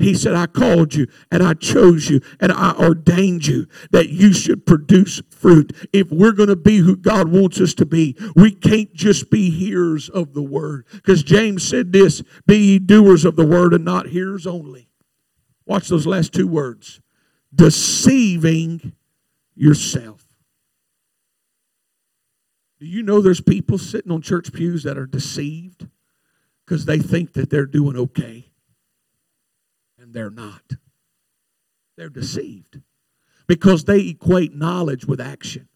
He 0.01 0.15
said, 0.15 0.35
I 0.35 0.47
called 0.47 0.95
you 0.95 1.07
and 1.31 1.43
I 1.43 1.53
chose 1.53 2.09
you 2.09 2.23
and 2.41 2.51
I 2.51 2.73
ordained 2.73 3.47
you 3.47 3.67
that 3.91 4.09
you 4.09 4.33
should 4.33 4.65
produce 4.65 5.21
fruit. 5.31 5.77
If 5.93 6.11
we're 6.11 6.33
going 6.33 6.49
to 6.49 6.57
be 6.57 6.79
who 6.79 6.97
God 6.97 7.29
wants 7.29 7.61
us 7.61 7.75
to 7.75 7.85
be, 7.87 8.17
we 8.35 8.51
can't 8.51 8.95
just 8.95 9.31
be 9.31 9.51
hearers 9.51 10.09
of 10.09 10.33
the 10.33 10.43
word. 10.43 10.87
Because 10.91 11.23
James 11.23 11.69
said 11.69 11.93
this 11.93 12.23
be 12.47 12.57
ye 12.57 12.79
doers 12.79 13.27
of 13.27 13.37
the 13.37 13.47
word 13.47 13.75
and 13.75 13.85
not 13.85 14.07
hearers 14.09 14.47
only. 14.47 14.89
Watch 15.67 15.89
those 15.89 16.07
last 16.07 16.33
two 16.33 16.49
words 16.49 17.03
deceiving 17.55 18.95
yourself. 19.55 20.25
Do 22.79 22.87
you 22.87 23.03
know 23.03 23.21
there's 23.21 23.43
people 23.43 23.77
sitting 23.77 24.11
on 24.11 24.23
church 24.23 24.51
pews 24.55 24.85
that 24.85 24.97
are 24.97 25.07
deceived 25.07 25.89
because 26.65 26.87
they 26.87 26.99
think 26.99 27.35
that 27.35 27.51
they're 27.51 27.67
doing 27.67 27.97
okay? 27.97 28.50
And 30.11 30.17
they're 30.17 30.29
not. 30.29 30.73
They're 31.97 32.09
deceived 32.09 32.81
because 33.47 33.85
they 33.85 34.09
equate 34.09 34.53
knowledge 34.53 35.05
with 35.05 35.21
action. 35.21 35.69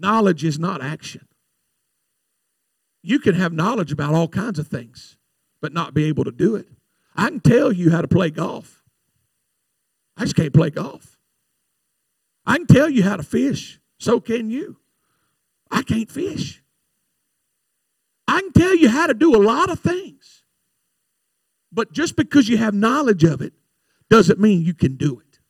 Knowledge 0.00 0.42
is 0.42 0.58
not 0.58 0.82
action. 0.82 1.28
You 3.00 3.20
can 3.20 3.36
have 3.36 3.52
knowledge 3.52 3.92
about 3.92 4.14
all 4.14 4.26
kinds 4.26 4.58
of 4.58 4.66
things, 4.66 5.16
but 5.60 5.72
not 5.72 5.94
be 5.94 6.06
able 6.06 6.24
to 6.24 6.32
do 6.32 6.56
it. 6.56 6.66
I 7.14 7.28
can 7.28 7.38
tell 7.38 7.70
you 7.70 7.92
how 7.92 8.02
to 8.02 8.08
play 8.08 8.30
golf. 8.30 8.82
I 10.16 10.22
just 10.22 10.34
can't 10.34 10.52
play 10.52 10.70
golf. 10.70 11.20
I 12.44 12.56
can 12.56 12.66
tell 12.66 12.90
you 12.90 13.04
how 13.04 13.16
to 13.16 13.22
fish. 13.22 13.78
So 14.00 14.18
can 14.18 14.50
you. 14.50 14.78
I 15.70 15.82
can't 15.82 16.10
fish. 16.10 16.64
I 18.26 18.40
can 18.40 18.52
tell 18.52 18.74
you 18.74 18.88
how 18.88 19.06
to 19.06 19.14
do 19.14 19.36
a 19.36 19.38
lot 19.38 19.70
of 19.70 19.78
things. 19.78 20.41
But 21.72 21.92
just 21.92 22.16
because 22.16 22.48
you 22.48 22.58
have 22.58 22.74
knowledge 22.74 23.24
of 23.24 23.40
it 23.40 23.54
doesn't 24.10 24.38
mean 24.38 24.62
you 24.62 24.74
can 24.74 24.96
do 24.96 25.20
it. 25.20 25.40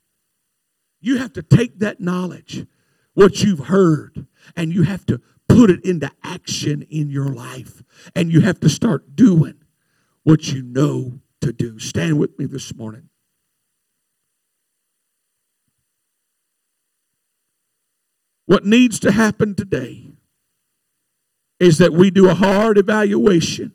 You 1.01 1.19
have 1.19 1.33
to 1.33 1.43
take 1.43 1.81
that 1.81 2.01
knowledge, 2.01 2.65
what 3.15 3.43
you've 3.43 3.67
heard, 3.67 4.27
and 4.55 4.73
you 4.73 4.85
have 4.85 5.05
to 5.07 5.21
put 5.49 5.69
it 5.69 5.85
into 5.85 6.11
action 6.23 6.83
in 6.83 7.11
your 7.11 7.29
life. 7.29 7.83
And 8.15 8.33
you 8.33 8.41
have 8.41 8.61
to 8.61 8.69
start 8.69 9.17
doing 9.17 9.55
what 10.23 10.53
you 10.53 10.63
know 10.63 11.21
to 11.41 11.53
do. 11.53 11.81
Stand 11.81 12.19
with 12.19 12.39
me 12.39 12.47
this 12.47 12.73
morning. 12.75 13.09
What 18.47 18.65
needs 18.65 19.01
to 19.01 19.13
happen 19.13 19.55
today 19.55 20.13
is 21.59 21.79
that 21.79 21.93
we 21.93 22.11
do 22.11 22.29
a 22.29 22.35
hard 22.35 22.79
evaluation 22.79 23.73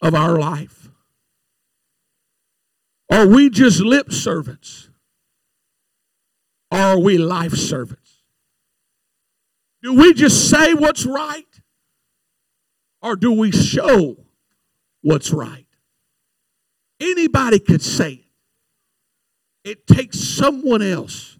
of 0.00 0.14
our 0.14 0.38
life. 0.38 0.81
Are 3.12 3.26
we 3.26 3.50
just 3.50 3.80
lip 3.80 4.10
servants? 4.10 4.88
Or 6.70 6.78
are 6.78 6.98
we 6.98 7.18
life 7.18 7.52
servants? 7.52 8.22
Do 9.82 9.92
we 9.92 10.14
just 10.14 10.48
say 10.48 10.72
what's 10.72 11.04
right? 11.04 11.60
Or 13.02 13.14
do 13.14 13.32
we 13.32 13.52
show 13.52 14.16
what's 15.02 15.30
right? 15.30 15.66
Anybody 17.00 17.58
could 17.58 17.82
say 17.82 18.12
it. 19.64 19.70
It 19.70 19.86
takes 19.86 20.18
someone 20.18 20.80
else 20.80 21.38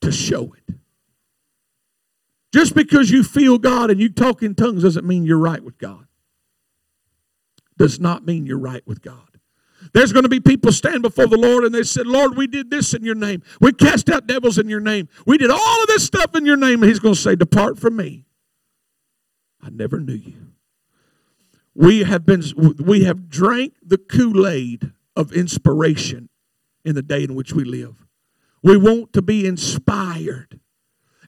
to 0.00 0.10
show 0.10 0.52
it. 0.54 0.74
Just 2.52 2.74
because 2.74 3.12
you 3.12 3.22
feel 3.22 3.58
God 3.58 3.88
and 3.90 4.00
you 4.00 4.08
talk 4.08 4.42
in 4.42 4.56
tongues 4.56 4.82
doesn't 4.82 5.06
mean 5.06 5.24
you're 5.24 5.38
right 5.38 5.62
with 5.62 5.78
God. 5.78 6.08
Does 7.78 8.00
not 8.00 8.26
mean 8.26 8.46
you're 8.46 8.58
right 8.58 8.84
with 8.84 9.00
God. 9.00 9.33
There's 9.92 10.12
going 10.12 10.22
to 10.22 10.28
be 10.28 10.40
people 10.40 10.72
stand 10.72 11.02
before 11.02 11.26
the 11.26 11.36
Lord 11.36 11.64
and 11.64 11.74
they 11.74 11.82
said, 11.82 12.06
Lord, 12.06 12.36
we 12.36 12.46
did 12.46 12.70
this 12.70 12.94
in 12.94 13.04
your 13.04 13.14
name. 13.14 13.42
We 13.60 13.72
cast 13.72 14.08
out 14.08 14.26
devils 14.26 14.58
in 14.58 14.68
your 14.68 14.80
name. 14.80 15.08
We 15.26 15.38
did 15.38 15.50
all 15.50 15.82
of 15.82 15.86
this 15.86 16.04
stuff 16.04 16.34
in 16.34 16.46
your 16.46 16.56
name. 16.56 16.82
And 16.82 16.88
he's 16.88 17.00
going 17.00 17.14
to 17.14 17.20
say, 17.20 17.36
Depart 17.36 17.78
from 17.78 17.96
me. 17.96 18.24
I 19.62 19.70
never 19.70 19.98
knew 20.00 20.14
you. 20.14 20.34
We 21.74 22.04
have 22.04 22.24
been 22.24 22.42
we 22.78 23.04
have 23.04 23.28
drank 23.28 23.74
the 23.84 23.98
Kool-Aid 23.98 24.92
of 25.16 25.32
inspiration 25.32 26.28
in 26.84 26.94
the 26.94 27.02
day 27.02 27.24
in 27.24 27.34
which 27.34 27.52
we 27.52 27.64
live. 27.64 28.06
We 28.62 28.76
want 28.76 29.12
to 29.14 29.22
be 29.22 29.46
inspired. 29.46 30.60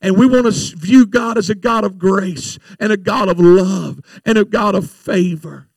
And 0.02 0.16
we 0.16 0.26
want 0.26 0.44
to 0.44 0.76
view 0.76 1.06
God 1.06 1.38
as 1.38 1.48
a 1.48 1.54
God 1.54 1.84
of 1.84 1.98
grace 1.98 2.58
and 2.78 2.92
a 2.92 2.96
God 2.96 3.28
of 3.28 3.40
love 3.40 4.00
and 4.24 4.36
a 4.36 4.44
God 4.44 4.74
of 4.74 4.90
favor. 4.90 5.68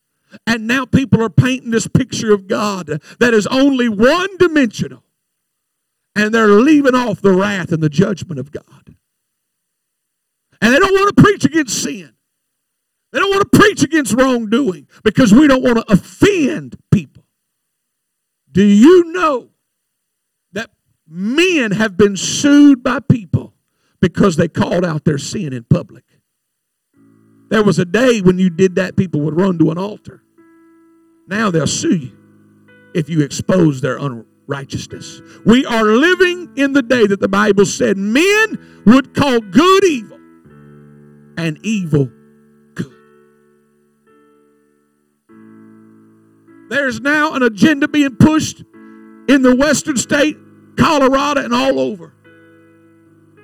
And 0.45 0.67
now 0.67 0.85
people 0.85 1.21
are 1.21 1.29
painting 1.29 1.71
this 1.71 1.87
picture 1.87 2.33
of 2.33 2.47
God 2.47 3.01
that 3.19 3.33
is 3.33 3.47
only 3.47 3.89
one 3.89 4.37
dimensional. 4.37 5.03
And 6.15 6.33
they're 6.33 6.47
leaving 6.47 6.95
off 6.95 7.21
the 7.21 7.33
wrath 7.33 7.71
and 7.71 7.81
the 7.81 7.89
judgment 7.89 8.39
of 8.39 8.51
God. 8.51 8.95
And 10.61 10.73
they 10.73 10.79
don't 10.79 10.93
want 10.93 11.15
to 11.15 11.21
preach 11.21 11.45
against 11.45 11.81
sin. 11.81 12.13
They 13.11 13.19
don't 13.19 13.31
want 13.31 13.51
to 13.51 13.57
preach 13.57 13.81
against 13.81 14.13
wrongdoing 14.13 14.87
because 15.03 15.33
we 15.33 15.47
don't 15.47 15.63
want 15.63 15.77
to 15.77 15.91
offend 15.91 16.77
people. 16.91 17.23
Do 18.51 18.63
you 18.63 19.11
know 19.11 19.49
that 20.51 20.69
men 21.07 21.71
have 21.71 21.97
been 21.97 22.17
sued 22.17 22.83
by 22.83 22.99
people 22.99 23.53
because 23.99 24.35
they 24.35 24.47
called 24.47 24.85
out 24.85 25.05
their 25.05 25.17
sin 25.17 25.53
in 25.53 25.63
public. 25.63 26.03
There 27.49 27.63
was 27.63 27.79
a 27.79 27.85
day 27.85 28.21
when 28.21 28.37
you 28.37 28.49
did 28.49 28.75
that, 28.75 28.95
people 28.95 29.21
would 29.21 29.35
run 29.35 29.57
to 29.59 29.71
an 29.71 29.77
altar. 29.77 30.23
Now 31.27 31.51
they'll 31.51 31.67
sue 31.67 31.95
you 31.95 32.17
if 32.93 33.09
you 33.09 33.21
expose 33.21 33.81
their 33.81 33.97
unrighteousness. 33.97 35.21
We 35.45 35.65
are 35.65 35.83
living 35.83 36.51
in 36.55 36.73
the 36.73 36.81
day 36.81 37.07
that 37.07 37.19
the 37.19 37.27
Bible 37.27 37.65
said 37.65 37.97
men 37.97 38.83
would 38.85 39.15
call 39.15 39.39
good 39.39 39.83
evil 39.83 40.19
and 41.37 41.57
evil 41.63 42.09
good. 42.75 42.93
There's 46.69 46.99
now 46.99 47.33
an 47.33 47.43
agenda 47.43 47.87
being 47.87 48.15
pushed 48.15 48.63
in 49.27 49.41
the 49.41 49.55
western 49.55 49.97
state, 49.97 50.37
Colorado, 50.77 51.43
and 51.43 51.53
all 51.53 51.79
over 51.79 52.13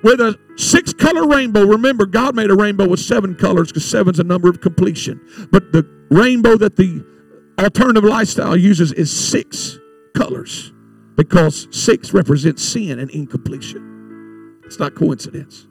with 0.06 0.22
a 0.22 0.38
six 0.56 0.94
color 0.94 1.28
rainbow. 1.28 1.66
Remember, 1.66 2.06
God 2.06 2.36
made 2.36 2.52
a 2.52 2.56
rainbow 2.56 2.88
with 2.88 3.00
seven 3.00 3.34
colors 3.34 3.70
because 3.70 3.90
seven's 3.90 4.20
a 4.20 4.24
number 4.24 4.48
of 4.48 4.62
completion. 4.62 5.20
But 5.52 5.72
the 5.72 5.84
rainbow 6.12 6.58
that 6.58 6.76
the 6.76 7.04
alternative 7.60 8.04
lifestyle 8.04 8.56
uses 8.56 8.94
is 8.94 9.12
six 9.12 9.80
colors 10.14 10.72
because 11.16 11.68
six 11.72 12.14
represents 12.14 12.64
sin 12.64 13.00
and 13.00 13.10
incompletion. 13.10 14.62
It's 14.64 14.78
not 14.78 14.94
coincidence. 14.94 15.68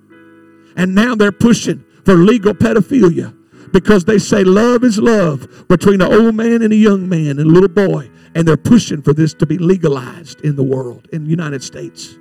And 0.76 0.96
now 0.96 1.14
they're 1.14 1.30
pushing 1.30 1.84
for 2.04 2.14
legal 2.14 2.54
pedophilia 2.54 3.36
because 3.72 4.04
they 4.04 4.18
say 4.18 4.42
love 4.42 4.82
is 4.82 4.98
love 4.98 5.68
between 5.68 6.00
an 6.00 6.12
old 6.12 6.34
man 6.34 6.60
and 6.60 6.72
a 6.72 6.76
young 6.76 7.08
man 7.08 7.38
and 7.38 7.40
a 7.40 7.44
little 7.44 7.68
boy. 7.68 8.10
And 8.34 8.48
they're 8.48 8.56
pushing 8.56 9.00
for 9.00 9.12
this 9.12 9.32
to 9.34 9.46
be 9.46 9.58
legalized 9.58 10.40
in 10.40 10.56
the 10.56 10.64
world, 10.64 11.06
in 11.12 11.22
the 11.22 11.30
United 11.30 11.62
States. 11.62 12.18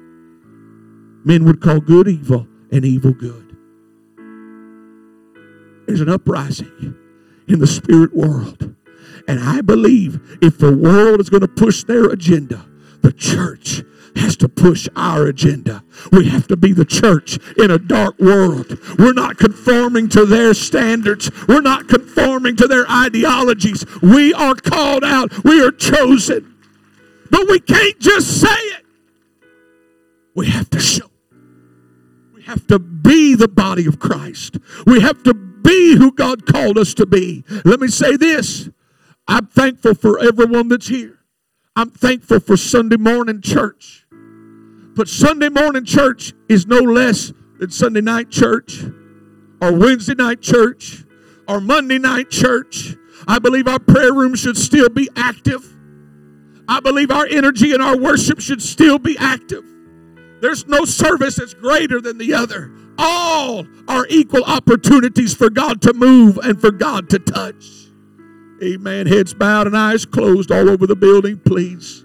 Men 1.26 1.46
would 1.46 1.62
call 1.62 1.80
good 1.80 2.08
evil 2.08 2.48
and 2.72 2.86
evil 2.86 3.14
good. 3.14 3.56
There's 5.88 6.02
an 6.02 6.10
uprising 6.10 6.96
in 7.48 7.60
the 7.60 7.68
spirit 7.68 8.16
world. 8.16 8.76
And 9.28 9.40
I 9.40 9.62
believe 9.62 10.38
if 10.42 10.58
the 10.58 10.76
world 10.76 11.20
is 11.20 11.30
going 11.30 11.42
to 11.42 11.48
push 11.48 11.84
their 11.84 12.06
agenda, 12.06 12.66
the 13.02 13.14
church 13.14 13.84
has 14.16 14.36
to 14.38 14.50
push 14.50 14.88
our 14.96 15.28
agenda. 15.28 15.84
We 16.12 16.30
have 16.30 16.48
to 16.48 16.58
be 16.58 16.72
the 16.74 16.86
church 16.86 17.40
in 17.58 17.72
a 17.72 17.78
dark 17.78 18.20
world. 18.20 18.78
We're 18.98 19.14
not 19.14 19.38
conforming 19.38 20.10
to 20.10 20.26
their 20.26 20.54
standards. 20.54 21.32
We're 21.48 21.62
not 21.62 21.88
conforming 21.88 22.56
to 22.58 22.68
their 22.68 22.90
ideologies. 22.90 23.86
We 24.02 24.34
are 24.34 24.56
called 24.56 25.04
out. 25.04 25.44
We 25.44 25.64
are 25.64 25.72
chosen. 25.72 26.56
But 27.32 27.48
we 27.48 27.60
can't 27.60 28.00
just 28.00 28.42
say 28.42 28.48
it. 28.50 28.86
We 30.36 30.48
have 30.48 30.70
to 30.72 30.80
show 30.80 31.10
have 32.46 32.68
to 32.68 32.80
be 32.80 33.36
the 33.36 33.48
body 33.48 33.86
of 33.86 34.00
Christ. 34.00 34.58
We 34.86 35.02
have 35.02 35.24
to 35.24 35.34
be 35.34 35.96
who 35.96 36.12
God 36.12 36.46
called 36.46 36.78
us 36.78 36.94
to 36.96 37.06
be. 37.06 37.44
Let 37.66 37.80
me 37.80 37.88
say 37.88 38.18
this 38.18 38.70
I'm 39.28 39.48
thankful 39.48 39.96
for 39.96 40.20
everyone 40.20 40.68
that's 40.68 40.88
here. 40.88 41.20
I'm 41.76 41.90
thankful 41.90 42.40
for 42.40 42.58
Sunday 42.58 42.98
morning 42.98 43.42
church. 43.42 44.06
But 44.96 45.08
Sunday 45.08 45.50
morning 45.50 45.86
church 45.86 46.34
is 46.48 46.68
no 46.68 46.80
less 46.80 47.34
than 47.60 47.72
Sunday 47.72 48.02
night 48.02 48.30
church 48.30 48.84
or 49.60 49.72
Wednesday 49.74 50.14
night 50.14 50.42
church 50.42 51.04
or 51.48 51.60
Monday 51.60 51.98
night 51.98 52.30
church. 52.30 52.96
I 53.28 53.40
believe 53.40 53.68
our 53.68 53.80
prayer 53.80 54.14
room 54.14 54.36
should 54.36 54.58
still 54.58 54.90
be 54.90 55.10
active. 55.16 55.68
I 56.68 56.80
believe 56.80 57.10
our 57.10 57.26
energy 57.26 57.74
and 57.74 57.82
our 57.82 57.98
worship 57.98 58.40
should 58.40 58.62
still 58.62 59.00
be 59.00 59.18
active. 59.18 59.64
There's 60.44 60.68
no 60.68 60.84
service 60.84 61.38
that's 61.38 61.54
greater 61.54 62.02
than 62.02 62.18
the 62.18 62.34
other. 62.34 62.70
All 62.98 63.66
are 63.88 64.06
equal 64.10 64.44
opportunities 64.44 65.34
for 65.34 65.50
God 65.50 65.82
to 65.84 65.94
move 65.94 66.38
and 66.38 66.60
for 66.60 66.70
God 66.70 67.10
to 67.12 67.20
touch. 67.20 67.66
Amen. 68.62 69.08
Heads 69.08 69.34
bowed 69.34 69.68
and 69.68 69.78
eyes 69.78 70.06
closed 70.06 70.52
all 70.52 70.70
over 70.70 70.86
the 70.86 70.98
building, 70.98 71.40
please. 71.40 72.03